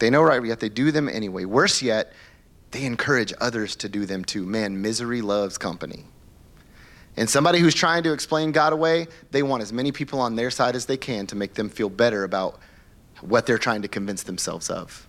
[0.00, 1.44] They know right, yet they do them anyway.
[1.44, 2.12] Worse yet,
[2.72, 4.44] they encourage others to do them too.
[4.44, 6.06] Man, misery loves company.
[7.16, 10.50] And somebody who's trying to explain God away, they want as many people on their
[10.50, 12.58] side as they can to make them feel better about
[13.20, 15.06] what they're trying to convince themselves of.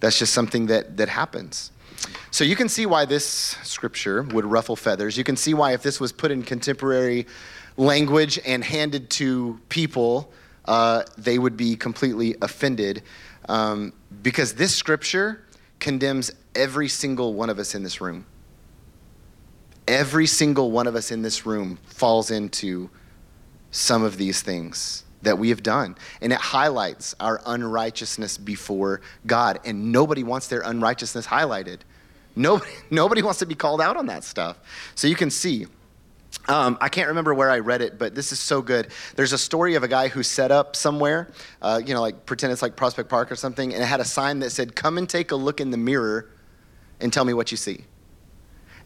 [0.00, 1.72] That's just something that, that happens.
[2.30, 3.24] So you can see why this
[3.62, 5.16] scripture would ruffle feathers.
[5.16, 7.26] You can see why, if this was put in contemporary
[7.78, 10.30] language and handed to people,
[10.66, 13.02] uh, they would be completely offended
[13.48, 15.44] um, because this scripture
[15.78, 18.26] condemns every single one of us in this room.
[19.86, 22.90] Every single one of us in this room falls into
[23.70, 25.96] some of these things that we have done.
[26.20, 29.60] And it highlights our unrighteousness before God.
[29.64, 31.80] And nobody wants their unrighteousness highlighted.
[32.34, 34.58] Nobody, nobody wants to be called out on that stuff.
[34.94, 35.66] So you can see
[36.48, 38.88] um, I can't remember where I read it, but this is so good.
[39.16, 41.28] There's a story of a guy who set up somewhere,
[41.60, 44.04] uh, you know, like pretend it's like Prospect Park or something, and it had a
[44.04, 46.30] sign that said, Come and take a look in the mirror
[47.00, 47.84] and tell me what you see.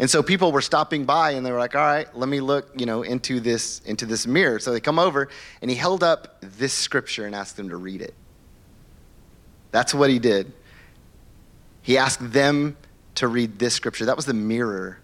[0.01, 2.71] And so people were stopping by and they were like, all right, let me look,
[2.75, 4.59] you know, into this, into this mirror.
[4.59, 5.29] So they come over
[5.61, 8.15] and he held up this scripture and asked them to read it.
[9.73, 10.55] That's what he did.
[11.83, 12.79] He asked them
[13.17, 14.07] to read this scripture.
[14.07, 15.01] That was the mirror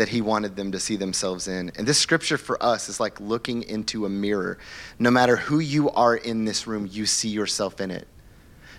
[0.00, 1.70] that he wanted them to see themselves in.
[1.76, 4.56] And this scripture for us is like looking into a mirror.
[4.98, 8.08] No matter who you are in this room, you see yourself in it.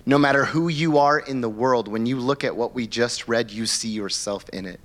[0.03, 3.27] No matter who you are in the world, when you look at what we just
[3.27, 4.79] read, you see yourself in it.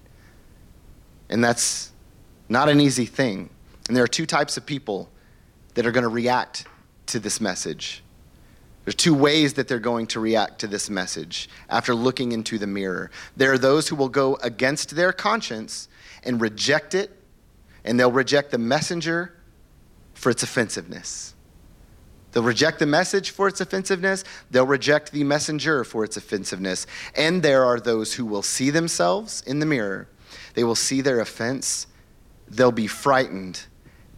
[1.31, 1.91] And that's
[2.51, 3.49] not an easy thing.
[3.89, 5.09] And there are two types of people
[5.73, 6.67] that are going to react
[7.07, 8.03] to this message.
[8.87, 12.69] There's two ways that they're going to react to this message after looking into the
[12.69, 13.11] mirror.
[13.37, 15.89] There are those who will go against their conscience
[16.23, 17.11] and reject it,
[17.85, 19.35] and they'll reject the messenger
[20.15, 21.35] for its offensiveness.
[22.31, 24.23] They'll reject the message for its offensiveness.
[24.53, 26.87] They'll reject the messenger for its offensiveness.
[27.17, 30.07] And there are those who will see themselves in the mirror.
[30.55, 31.89] They will see their offense.
[32.47, 33.65] They'll be frightened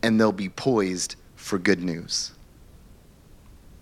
[0.02, 2.32] and they'll be poised for good news.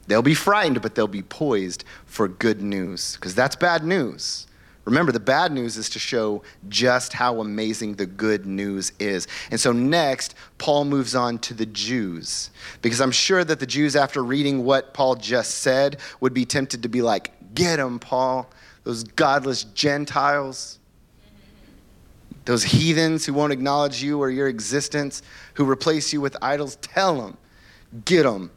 [0.07, 4.47] They'll be frightened, but they'll be poised for good news because that's bad news.
[4.87, 9.27] Remember, the bad news is to show just how amazing the good news is.
[9.51, 12.51] And so, next, Paul moves on to the Jews.
[12.83, 16.85] Because I'm sure that the Jews, after reading what Paul just said, would be tempted
[16.85, 18.49] to be like, Get them, Paul,
[18.85, 20.79] those godless Gentiles,
[22.45, 25.23] those heathens who won't acknowledge you or your existence,
[25.55, 26.77] who replace you with idols.
[26.77, 27.37] Tell them,
[28.05, 28.53] get them.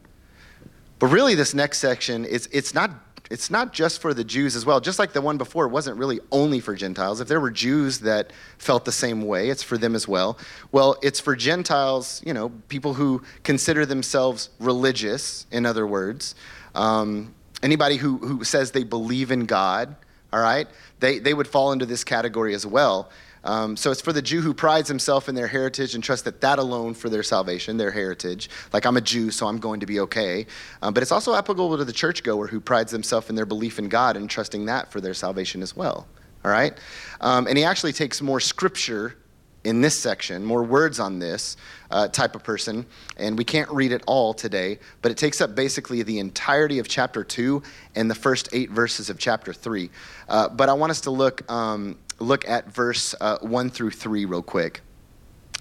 [1.00, 2.92] But really, this next section, it's, it's not
[3.30, 4.80] it's not just for the Jews as well.
[4.80, 7.20] Just like the one before, it wasn't really only for Gentiles.
[7.20, 10.36] If there were Jews that felt the same way, it's for them as well.
[10.72, 16.34] Well, it's for Gentiles, you know, people who consider themselves religious, in other words.
[16.74, 17.32] Um,
[17.62, 19.94] anybody who, who says they believe in God,
[20.32, 20.66] all right,
[20.98, 23.10] they, they would fall into this category as well.
[23.44, 26.40] Um, so it's for the Jew who prides himself in their heritage and trusts that
[26.40, 28.50] that alone for their salvation, their heritage.
[28.72, 30.46] Like I'm a Jew, so I'm going to be okay.
[30.82, 33.88] Um, but it's also applicable to the churchgoer who prides himself in their belief in
[33.88, 36.06] God and trusting that for their salvation as well.
[36.44, 36.78] All right?
[37.20, 39.16] Um, and he actually takes more scripture
[39.64, 41.56] in this section, more words on this
[41.90, 42.86] uh, type of person,
[43.18, 46.88] and we can't read it all today, but it takes up basically the entirety of
[46.88, 47.62] chapter 2
[47.94, 49.90] and the first eight verses of chapter 3.
[50.28, 54.24] Uh, but I want us to look um, look at verse uh, 1 through 3
[54.24, 54.82] real quick.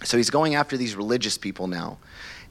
[0.04, 1.98] So he's going after these religious people now.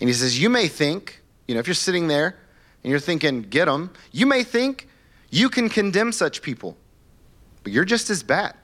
[0.00, 2.36] And he says, You may think, you know, if you're sitting there
[2.82, 4.88] and you're thinking, get them, you may think
[5.30, 6.76] you can condemn such people,
[7.62, 8.54] but you're just as bad.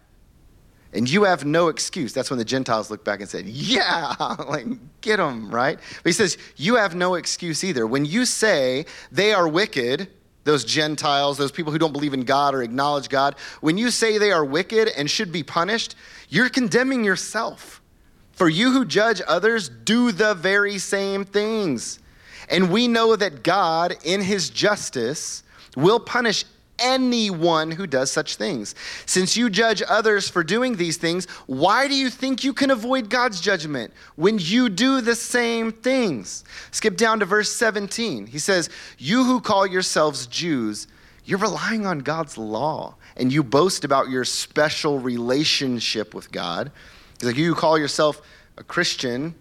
[0.93, 2.13] And you have no excuse.
[2.13, 4.15] That's when the Gentiles looked back and said, Yeah,
[4.49, 4.67] like,
[5.01, 5.77] get them, right?
[5.77, 7.87] But he says, You have no excuse either.
[7.87, 10.09] When you say they are wicked,
[10.45, 14.19] those Gentiles, those people who don't believe in God or acknowledge God, when you say
[14.19, 15.97] they are wicked and should be punished,
[16.29, 17.81] you're condemning yourself.
[18.33, 21.99] For you who judge others do the very same things.
[22.49, 25.43] And we know that God, in his justice,
[25.77, 26.45] will punish
[26.79, 28.75] anyone who does such things.
[29.07, 33.11] Since you judge others for doing these things, why do you think you can avoid
[33.11, 36.45] God's judgment when you do the same things?
[36.71, 38.27] Skip down to verse 17.
[38.27, 40.89] He says, You who call yourselves Jews,
[41.25, 46.71] you're relying on God's law and you boast about your special relationship with God.
[47.19, 48.21] He's like, You who call yourself
[48.57, 49.35] a Christian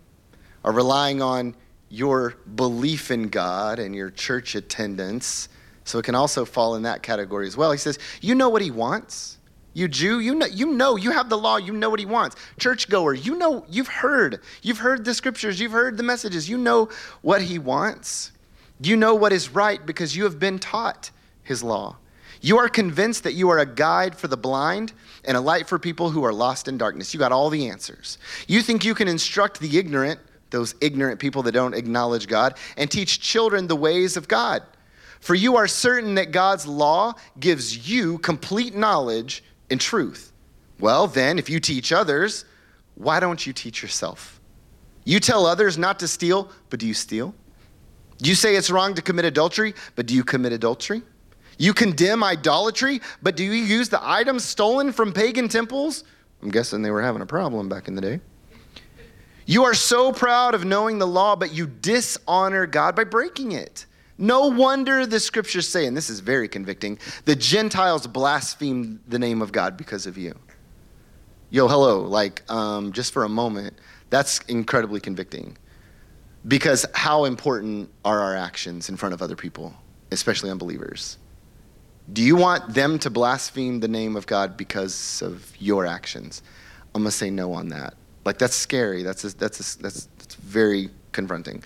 [0.63, 1.55] are relying on
[1.89, 5.49] your belief in God and your church attendance
[5.83, 7.71] so it can also fall in that category as well.
[7.71, 9.37] He says, You know what he wants.
[9.73, 12.35] You Jew, you know, you know, you have the law, you know what he wants.
[12.59, 14.41] Churchgoer, you know, you've heard.
[14.61, 16.89] You've heard the scriptures, you've heard the messages, you know
[17.21, 18.31] what he wants.
[18.81, 21.09] You know what is right because you have been taught
[21.43, 21.97] his law.
[22.41, 24.91] You are convinced that you are a guide for the blind
[25.23, 27.13] and a light for people who are lost in darkness.
[27.13, 28.17] You got all the answers.
[28.47, 30.19] You think you can instruct the ignorant,
[30.49, 34.61] those ignorant people that don't acknowledge God, and teach children the ways of God.
[35.23, 40.33] For you are certain that God's law gives you complete knowledge and truth.
[40.81, 42.43] Well, then, if you teach others,
[42.95, 44.41] why don't you teach yourself?
[45.05, 47.33] You tell others not to steal, but do you steal?
[48.19, 51.03] You say it's wrong to commit adultery, but do you commit adultery?
[51.57, 56.03] You condemn idolatry, but do you use the items stolen from pagan temples?
[56.41, 58.19] I'm guessing they were having a problem back in the day.
[59.45, 63.85] You are so proud of knowing the law, but you dishonor God by breaking it.
[64.17, 69.41] No wonder the scriptures say, and this is very convicting, the Gentiles blaspheme the name
[69.41, 70.37] of God because of you.
[71.49, 73.77] Yo, hello, like, um, just for a moment,
[74.09, 75.57] that's incredibly convicting.
[76.47, 79.73] Because how important are our actions in front of other people,
[80.11, 81.17] especially unbelievers?
[82.11, 86.43] Do you want them to blaspheme the name of God because of your actions?
[86.93, 87.93] I'm going to say no on that.
[88.25, 89.03] Like, that's scary.
[89.03, 91.63] That's, a, that's, a, that's, that's very confronting.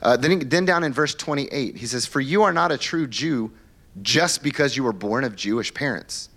[0.00, 3.06] Uh, then, then down in verse 28, he says, For you are not a true
[3.06, 3.52] Jew
[4.02, 6.28] just because you were born of Jewish parents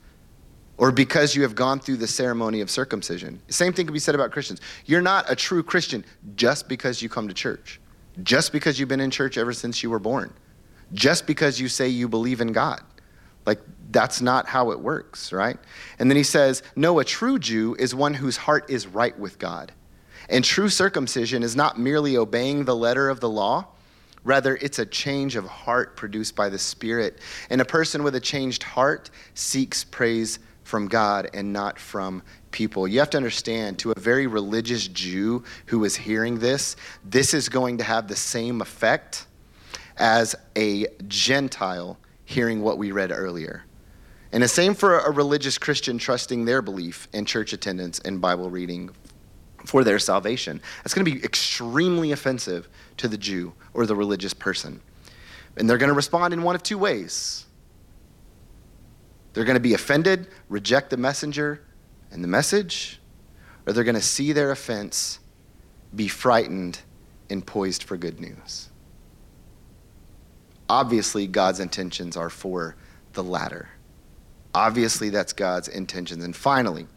[0.77, 3.39] or because you have gone through the ceremony of circumcision.
[3.49, 4.61] Same thing can be said about Christians.
[4.85, 6.03] You're not a true Christian
[6.35, 7.79] just because you come to church,
[8.23, 10.33] just because you've been in church ever since you were born,
[10.93, 12.81] just because you say you believe in God.
[13.45, 13.59] Like,
[13.91, 15.57] that's not how it works, right?
[15.99, 19.37] And then he says, No, a true Jew is one whose heart is right with
[19.37, 19.71] God.
[20.31, 23.67] And true circumcision is not merely obeying the letter of the law,
[24.23, 27.19] rather, it's a change of heart produced by the Spirit.
[27.49, 32.87] And a person with a changed heart seeks praise from God and not from people.
[32.87, 37.49] You have to understand, to a very religious Jew who is hearing this, this is
[37.49, 39.25] going to have the same effect
[39.97, 43.65] as a Gentile hearing what we read earlier.
[44.31, 48.49] And the same for a religious Christian trusting their belief in church attendance and Bible
[48.49, 48.91] reading
[49.65, 50.61] for their salvation.
[50.83, 54.81] That's going to be extremely offensive to the Jew or the religious person.
[55.57, 57.45] And they're going to respond in one of two ways.
[59.33, 61.61] They're going to be offended, reject the messenger
[62.11, 62.99] and the message,
[63.65, 65.19] or they're going to see their offense,
[65.95, 66.79] be frightened,
[67.29, 68.69] and poised for good news.
[70.69, 72.75] Obviously, God's intentions are for
[73.13, 73.69] the latter.
[74.53, 76.23] Obviously, that's God's intentions.
[76.23, 76.87] And finally,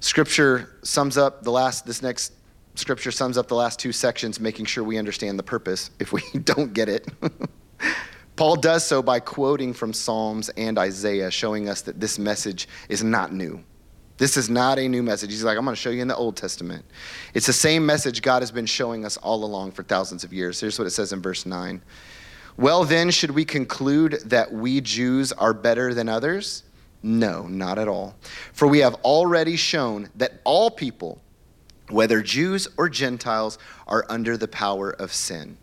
[0.00, 2.32] Scripture sums up the last, this next
[2.74, 6.22] scripture sums up the last two sections, making sure we understand the purpose if we
[6.44, 7.06] don't get it.
[8.36, 13.04] Paul does so by quoting from Psalms and Isaiah, showing us that this message is
[13.04, 13.62] not new.
[14.16, 15.30] This is not a new message.
[15.30, 16.84] He's like, I'm going to show you in the Old Testament.
[17.34, 20.60] It's the same message God has been showing us all along for thousands of years.
[20.60, 21.82] Here's what it says in verse 9.
[22.56, 26.64] Well, then, should we conclude that we Jews are better than others?
[27.02, 28.14] No, not at all.
[28.52, 31.20] For we have already shown that all people,
[31.88, 35.56] whether Jews or Gentiles, are under the power of sin.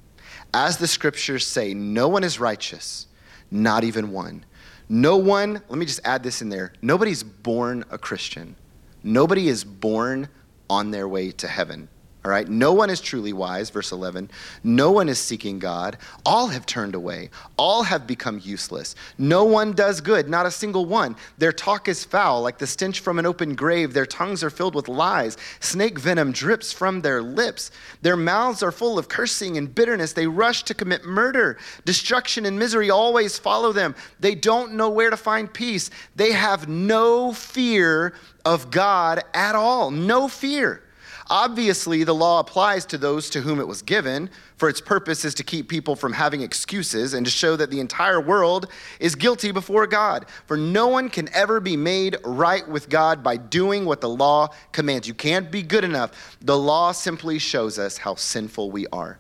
[0.54, 3.08] As the scriptures say, no one is righteous,
[3.52, 4.46] not even one.
[4.90, 8.56] No one, let me just add this in there nobody's born a Christian.
[9.04, 10.30] Nobody is born
[10.70, 11.88] on their way to heaven.
[12.28, 12.50] All right?
[12.50, 14.30] No one is truly wise, verse 11.
[14.62, 15.98] No one is seeking God.
[16.26, 17.30] All have turned away.
[17.56, 18.96] All have become useless.
[19.18, 21.16] No one does good, not a single one.
[21.38, 23.94] Their talk is foul, like the stench from an open grave.
[23.94, 25.38] Their tongues are filled with lies.
[25.62, 27.72] Snake venom drips from their lips.
[28.02, 30.12] Their mouths are full of cursing and bitterness.
[30.12, 31.58] They rush to commit murder.
[31.86, 33.96] Destruction and misery always follow them.
[34.20, 35.90] They don't know where to find peace.
[36.18, 38.14] They have no fear
[38.44, 39.92] of God at all.
[39.92, 40.84] No fear.
[41.30, 45.34] Obviously, the law applies to those to whom it was given, for its purpose is
[45.36, 48.68] to keep people from having excuses and to show that the entire world
[49.00, 50.26] is guilty before God.
[50.46, 54.50] For no one can ever be made right with God by doing what the law
[54.72, 55.08] commands.
[55.08, 56.38] You can't be good enough.
[56.42, 59.20] The law simply shows us how sinful we are.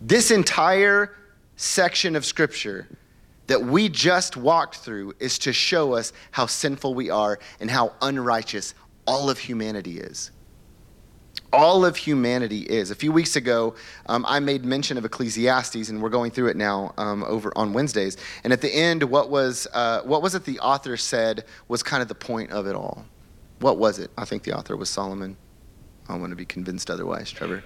[0.00, 1.14] This entire
[1.56, 2.88] section of Scripture
[3.48, 7.92] that we just walked through is to show us how sinful we are and how
[8.00, 8.74] unrighteous
[9.06, 10.30] all of humanity is
[11.56, 12.90] all of humanity is.
[12.90, 13.74] A few weeks ago,
[14.06, 17.72] um, I made mention of Ecclesiastes, and we're going through it now um, over on
[17.72, 18.16] Wednesdays.
[18.44, 22.02] And at the end, what was uh, what was it the author said was kind
[22.02, 23.06] of the point of it all?
[23.60, 24.10] What was it?
[24.18, 25.36] I think the author was Solomon.
[26.08, 27.64] I want to be convinced otherwise, Trevor.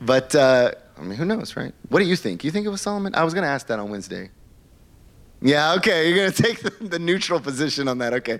[0.00, 1.74] But uh, I mean, who knows, right?
[1.90, 2.42] What do you think?
[2.42, 3.14] You think it was Solomon?
[3.14, 4.30] I was going to ask that on Wednesday.
[5.42, 6.08] Yeah, okay.
[6.08, 8.14] You're going to take the, the neutral position on that.
[8.14, 8.38] Okay,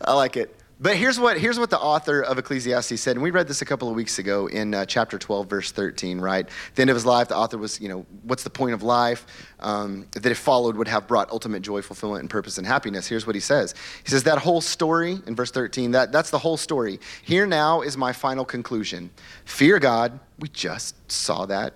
[0.00, 0.59] I like it.
[0.82, 3.66] But here's what, here's what the author of Ecclesiastes said, and we read this a
[3.66, 6.48] couple of weeks ago in uh, chapter 12, verse 13, right?
[6.74, 9.26] The end of his life, the author was, you know, what's the point of life?
[9.58, 13.06] Um, that if followed would have brought ultimate joy, fulfillment, and purpose and happiness.
[13.06, 13.74] Here's what he says.
[14.04, 16.98] He says, that whole story in verse 13, that, that's the whole story.
[17.22, 19.10] Here now is my final conclusion.
[19.44, 20.18] Fear God.
[20.38, 21.74] We just saw that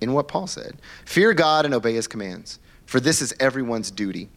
[0.00, 0.80] in what Paul said.
[1.06, 4.28] Fear God and obey his commands, for this is everyone's duty.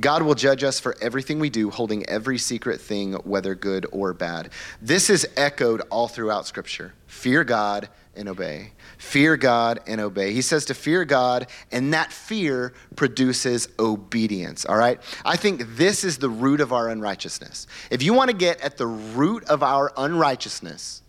[0.00, 4.14] God will judge us for everything we do, holding every secret thing, whether good or
[4.14, 4.50] bad.
[4.80, 6.94] This is echoed all throughout Scripture.
[7.06, 8.72] Fear God and obey.
[8.98, 10.32] Fear God and obey.
[10.32, 15.00] He says to fear God, and that fear produces obedience, all right?
[15.24, 17.66] I think this is the root of our unrighteousness.
[17.90, 21.02] If you want to get at the root of our unrighteousness,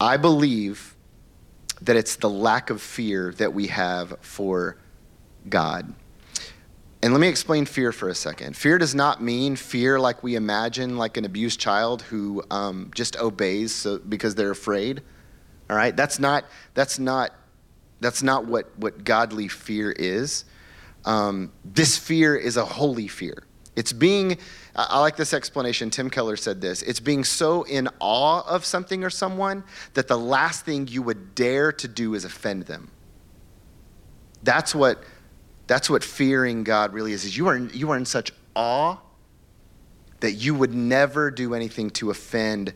[0.00, 0.96] I believe
[1.82, 4.76] that it's the lack of fear that we have for
[5.48, 5.94] God.
[7.00, 8.56] And let me explain fear for a second.
[8.56, 13.16] Fear does not mean fear like we imagine, like an abused child who um, just
[13.16, 15.02] obeys so, because they're afraid.
[15.70, 16.44] All right, that's not
[16.74, 17.32] that's not
[18.00, 20.44] that's not what what godly fear is.
[21.04, 23.44] Um, this fear is a holy fear.
[23.76, 24.38] It's being.
[24.74, 25.90] I like this explanation.
[25.90, 26.82] Tim Keller said this.
[26.82, 29.62] It's being so in awe of something or someone
[29.94, 32.90] that the last thing you would dare to do is offend them.
[34.42, 35.02] That's what
[35.68, 38.96] that's what fearing God really is, is you are, you are in such awe
[40.20, 42.72] that you would never do anything to offend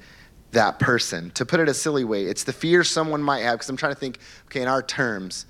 [0.53, 1.31] that person.
[1.33, 3.95] To put it a silly way, it's the fear someone might have, because I'm trying
[3.95, 5.47] to think, okay, in our terms,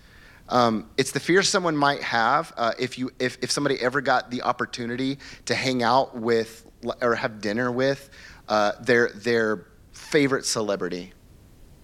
[0.49, 4.30] um, it's the fear someone might have uh, if, you, if, if somebody ever got
[4.30, 6.66] the opportunity to hang out with
[7.01, 8.09] or have dinner with
[8.49, 11.12] uh, their, their favorite celebrity.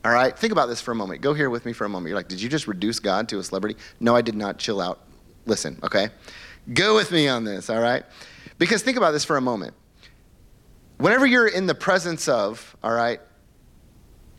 [0.04, 1.20] All right, think about this for a moment.
[1.20, 2.10] Go here with me for a moment.
[2.10, 3.76] You're like, did you just reduce God to a celebrity?
[3.98, 4.58] No, I did not.
[4.58, 5.00] Chill out.
[5.48, 6.10] Listen, okay?
[6.74, 8.04] Go with me on this, all right?
[8.58, 9.74] Because think about this for a moment.
[10.98, 13.20] Whenever you're in the presence of, all right,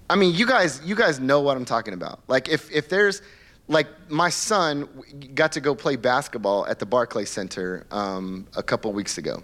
[0.10, 2.20] I mean, you guys, you guys know what I'm talking about.
[2.28, 3.22] Like if, if there's
[3.68, 4.88] like my son
[5.34, 9.42] got to go play basketball at the Barclay Center um, a couple weeks ago.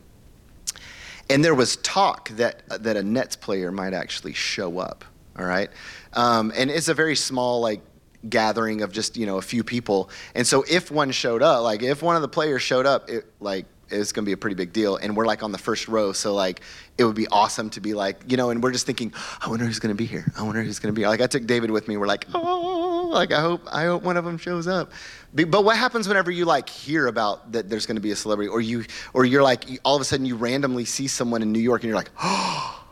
[1.30, 5.04] And there was talk that, that a Nets player might actually show up,
[5.40, 5.72] all right?
[6.14, 7.82] Um, and it's a very small, like,
[8.30, 10.10] gathering of just, you know, a few people.
[10.34, 13.26] And so if one showed up, like, if one of the players showed up, it,
[13.40, 14.98] like, it's going to be a pretty big deal.
[14.98, 16.12] And we're like on the first row.
[16.12, 16.62] So, like,
[16.98, 19.66] it would be awesome to be like, you know, and we're just thinking, I wonder
[19.66, 20.32] who's going to be here.
[20.38, 21.06] I wonder who's going to be.
[21.08, 21.98] Like, I took David with me.
[21.98, 24.92] We're like, oh, like, I hope, I hope one of them shows up.
[25.34, 28.50] But what happens whenever you like hear about that there's going to be a celebrity
[28.50, 31.60] or you, or you're like, all of a sudden you randomly see someone in New
[31.60, 32.85] York and you're like, oh,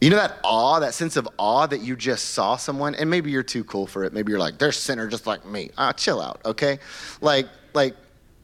[0.00, 3.30] you know that awe, that sense of awe that you just saw someone, and maybe
[3.30, 4.12] you're too cool for it.
[4.12, 5.70] Maybe you're like, they're sinner just like me.
[5.78, 6.78] Ah, chill out, okay?
[7.20, 7.94] Like, like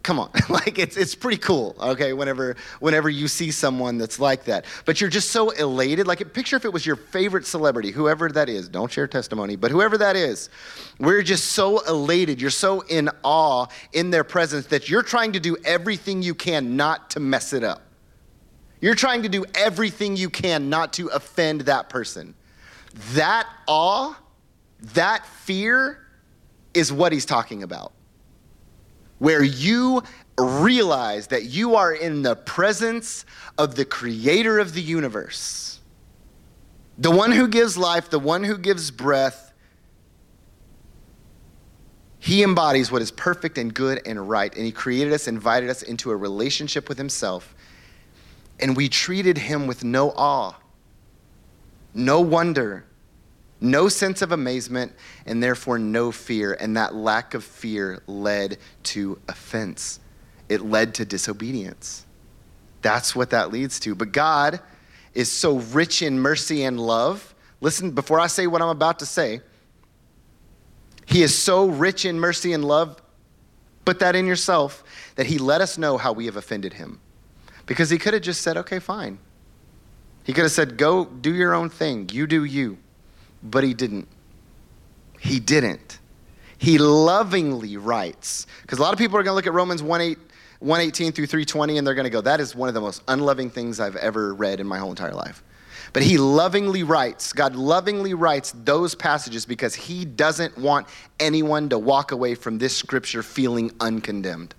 [0.03, 4.45] come on like it's, it's pretty cool okay whenever whenever you see someone that's like
[4.45, 8.29] that but you're just so elated like picture if it was your favorite celebrity whoever
[8.29, 10.51] that is don't share testimony but whoever that is
[10.99, 15.41] we're just so elated you're so in awe in their presence that you're trying to
[15.41, 17.83] do everything you can not to mess it up
[18.83, 22.35] you're trying to do everything you can not to offend that person.
[23.15, 24.15] That awe
[24.95, 25.99] that fear
[26.75, 27.93] is what he's talking about.
[29.19, 30.03] Where you
[30.39, 33.25] realize that you are in the presence
[33.57, 35.81] of the creator of the universe,
[36.99, 39.53] the one who gives life, the one who gives breath.
[42.19, 45.83] He embodies what is perfect and good and right, and He created us, invited us
[45.83, 47.55] into a relationship with Himself,
[48.63, 50.55] and we treated Him with no awe,
[51.93, 52.85] no wonder,
[53.61, 54.93] no sense of amazement,
[55.27, 56.55] and therefore no fear.
[56.55, 60.01] And that lack of fear led to offense,
[60.49, 62.07] it led to disobedience.
[62.83, 63.95] That's what that leads to.
[63.95, 64.61] But God
[65.13, 67.35] is so rich in mercy and love.
[67.61, 69.41] Listen, before I say what I'm about to say,
[71.07, 73.01] He is so rich in mercy and love.
[73.85, 74.85] Put that in yourself
[75.17, 77.01] that He let us know how we have offended Him.
[77.67, 79.19] Because He could have just said, okay, fine.
[80.25, 82.09] He could have said, go do your own thing.
[82.13, 82.79] You do you
[83.43, 84.09] but he didn't.
[85.19, 85.99] He didn't.
[86.59, 90.01] He lovingly writes, because a lot of people are going to look at Romans 1
[90.01, 90.19] 8,
[90.61, 93.51] 118 through 320 and they're going to go, that is one of the most unloving
[93.51, 95.43] things I've ever read in my whole entire life.
[95.93, 100.87] But he lovingly writes, God lovingly writes those passages because he doesn't want
[101.19, 104.55] anyone to walk away from this scripture feeling uncondemned.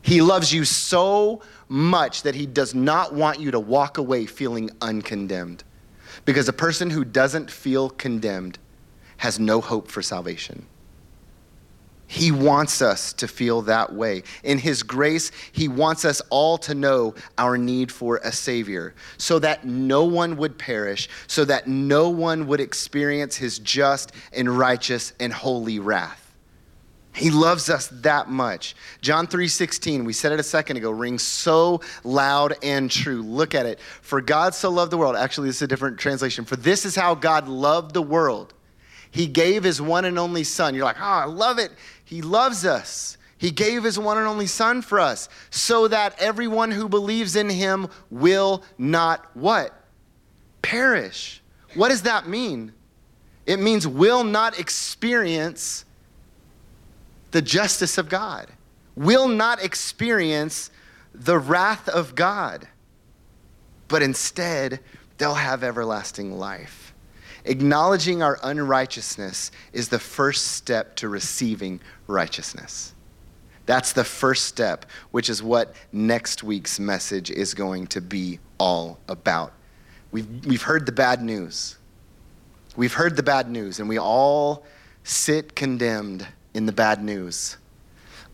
[0.00, 4.70] He loves you so much that he does not want you to walk away feeling
[4.80, 5.64] uncondemned.
[6.24, 8.58] Because a person who doesn't feel condemned
[9.18, 10.66] has no hope for salvation.
[12.08, 14.22] He wants us to feel that way.
[14.44, 19.38] In His grace, He wants us all to know our need for a Savior so
[19.40, 25.14] that no one would perish, so that no one would experience His just and righteous
[25.18, 26.25] and holy wrath.
[27.16, 28.76] He loves us that much.
[29.00, 33.22] John 3:16, we said it a second ago, rings so loud and true.
[33.22, 33.80] Look at it.
[34.02, 35.16] For God so loved the world.
[35.16, 36.44] Actually, this is a different translation.
[36.44, 38.52] For this is how God loved the world.
[39.10, 40.74] He gave his one and only son.
[40.74, 41.72] You're like, "Oh, I love it."
[42.04, 43.16] He loves us.
[43.38, 47.48] He gave his one and only son for us so that everyone who believes in
[47.48, 49.72] him will not what?
[50.60, 51.42] Perish.
[51.72, 52.74] What does that mean?
[53.46, 55.85] It means will not experience
[57.36, 58.46] the justice of God,
[58.94, 60.70] will not experience
[61.14, 62.66] the wrath of God,
[63.88, 64.80] but instead
[65.18, 66.94] they'll have everlasting life.
[67.44, 72.94] Acknowledging our unrighteousness is the first step to receiving righteousness.
[73.66, 78.98] That's the first step, which is what next week's message is going to be all
[79.08, 79.52] about.
[80.10, 81.76] We've, we've heard the bad news.
[82.76, 84.64] We've heard the bad news, and we all
[85.04, 86.26] sit condemned
[86.56, 87.58] in the bad news.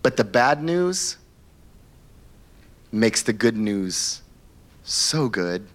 [0.02, 1.16] But the bad news
[2.90, 4.22] makes the good news
[4.84, 5.66] so good.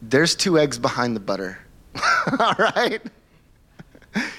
[0.00, 1.58] There's two eggs behind the butter.
[2.38, 3.00] All right?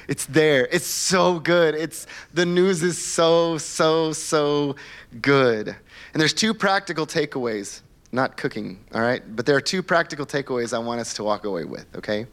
[0.08, 0.68] It's there.
[0.72, 1.74] It's so good.
[1.74, 4.76] It's the news is so so so
[5.22, 5.70] good.
[5.70, 9.24] And there's two practical takeaways, not cooking, all right?
[9.36, 12.28] But there are two practical takeaways I want us to walk away with, okay?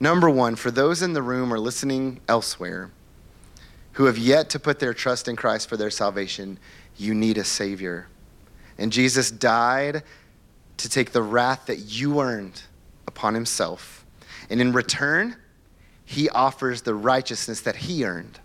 [0.00, 2.90] Number one, for those in the room or listening elsewhere
[3.92, 6.58] who have yet to put their trust in Christ for their salvation,
[6.96, 8.08] you need a Savior.
[8.76, 10.02] And Jesus died
[10.78, 12.62] to take the wrath that you earned
[13.06, 14.04] upon himself.
[14.50, 15.36] And in return,
[16.04, 18.40] he offers the righteousness that he earned.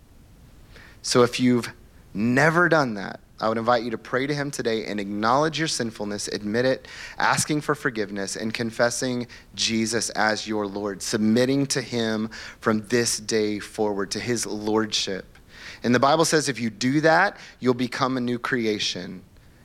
[1.02, 1.72] So if you've
[2.14, 5.68] never done that, I would invite you to pray to Him today and acknowledge your
[5.68, 6.88] sinfulness, admit it,
[7.18, 12.30] asking for forgiveness, and confessing Jesus as your Lord, submitting to Him
[12.60, 15.38] from this day forward to His Lordship.
[15.82, 19.22] And the Bible says if you do that, you'll become a new creation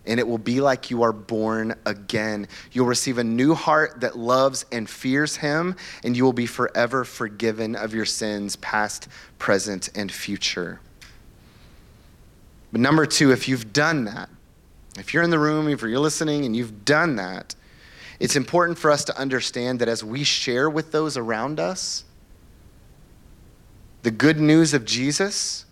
[0.08, 2.48] and it will be like you are born again.
[2.72, 7.04] You'll receive a new heart that loves and fears Him, and you will be forever
[7.04, 9.08] forgiven of your sins, past,
[9.40, 10.80] present, and future.
[12.76, 14.28] But number two, if you've done that,
[15.00, 17.56] if you're in the room, if you're listening and you've done that,
[18.20, 22.04] it's important for us to understand that as we share with those around us
[24.02, 25.64] the good news of Jesus,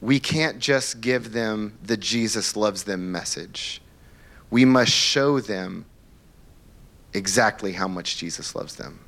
[0.00, 3.82] we can't just give them the Jesus loves them message.
[4.50, 5.84] We must show them
[7.12, 9.00] exactly how much Jesus loves them.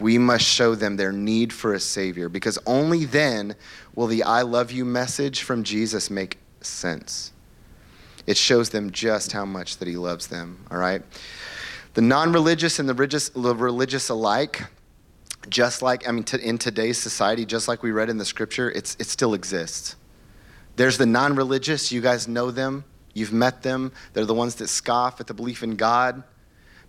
[0.00, 3.54] We must show them their need for a Savior because only then
[3.94, 7.32] will the I love you message from Jesus make sense.
[8.26, 11.02] It shows them just how much that He loves them, all right?
[11.94, 14.62] The non religious and the religious, religious alike
[15.48, 18.70] just like I mean, to, in today's society, just like we read in the scripture,
[18.70, 19.96] it's, it still exists.
[20.76, 21.90] There's the non-religious.
[21.90, 22.84] You guys know them.
[23.14, 23.92] You've met them.
[24.12, 26.22] They're the ones that scoff at the belief in God.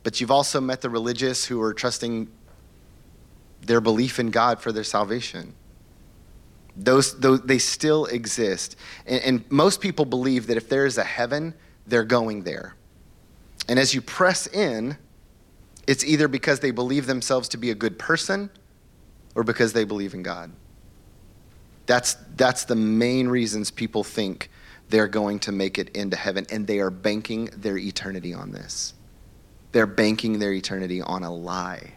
[0.04, 2.28] But you've also met the religious who are trusting
[3.62, 5.54] their belief in God for their salvation.
[6.76, 8.76] Those, those they still exist.
[9.06, 11.54] And, and most people believe that if there is a heaven,
[11.86, 12.76] they're going there.
[13.68, 14.98] And as you press in,
[15.88, 18.50] it's either because they believe themselves to be a good person
[19.36, 20.52] or because they believe in God.
[21.86, 24.50] That's, that's the main reasons people think
[24.90, 28.94] they're going to make it into heaven, and they are banking their eternity on this.
[29.72, 31.94] They're banking their eternity on a lie.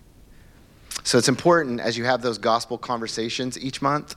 [1.03, 4.15] So it's important as you have those gospel conversations each month,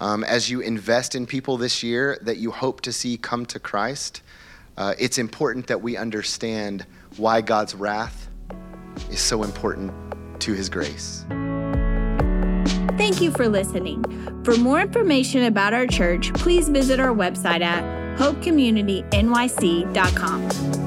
[0.00, 3.58] um, as you invest in people this year that you hope to see come to
[3.58, 4.22] Christ,
[4.76, 6.86] uh, it's important that we understand
[7.16, 8.28] why God's wrath
[9.10, 9.92] is so important
[10.40, 11.24] to his grace.
[12.96, 14.04] Thank you for listening.
[14.44, 17.84] For more information about our church, please visit our website at
[18.18, 20.79] hopecommunitynyc.com.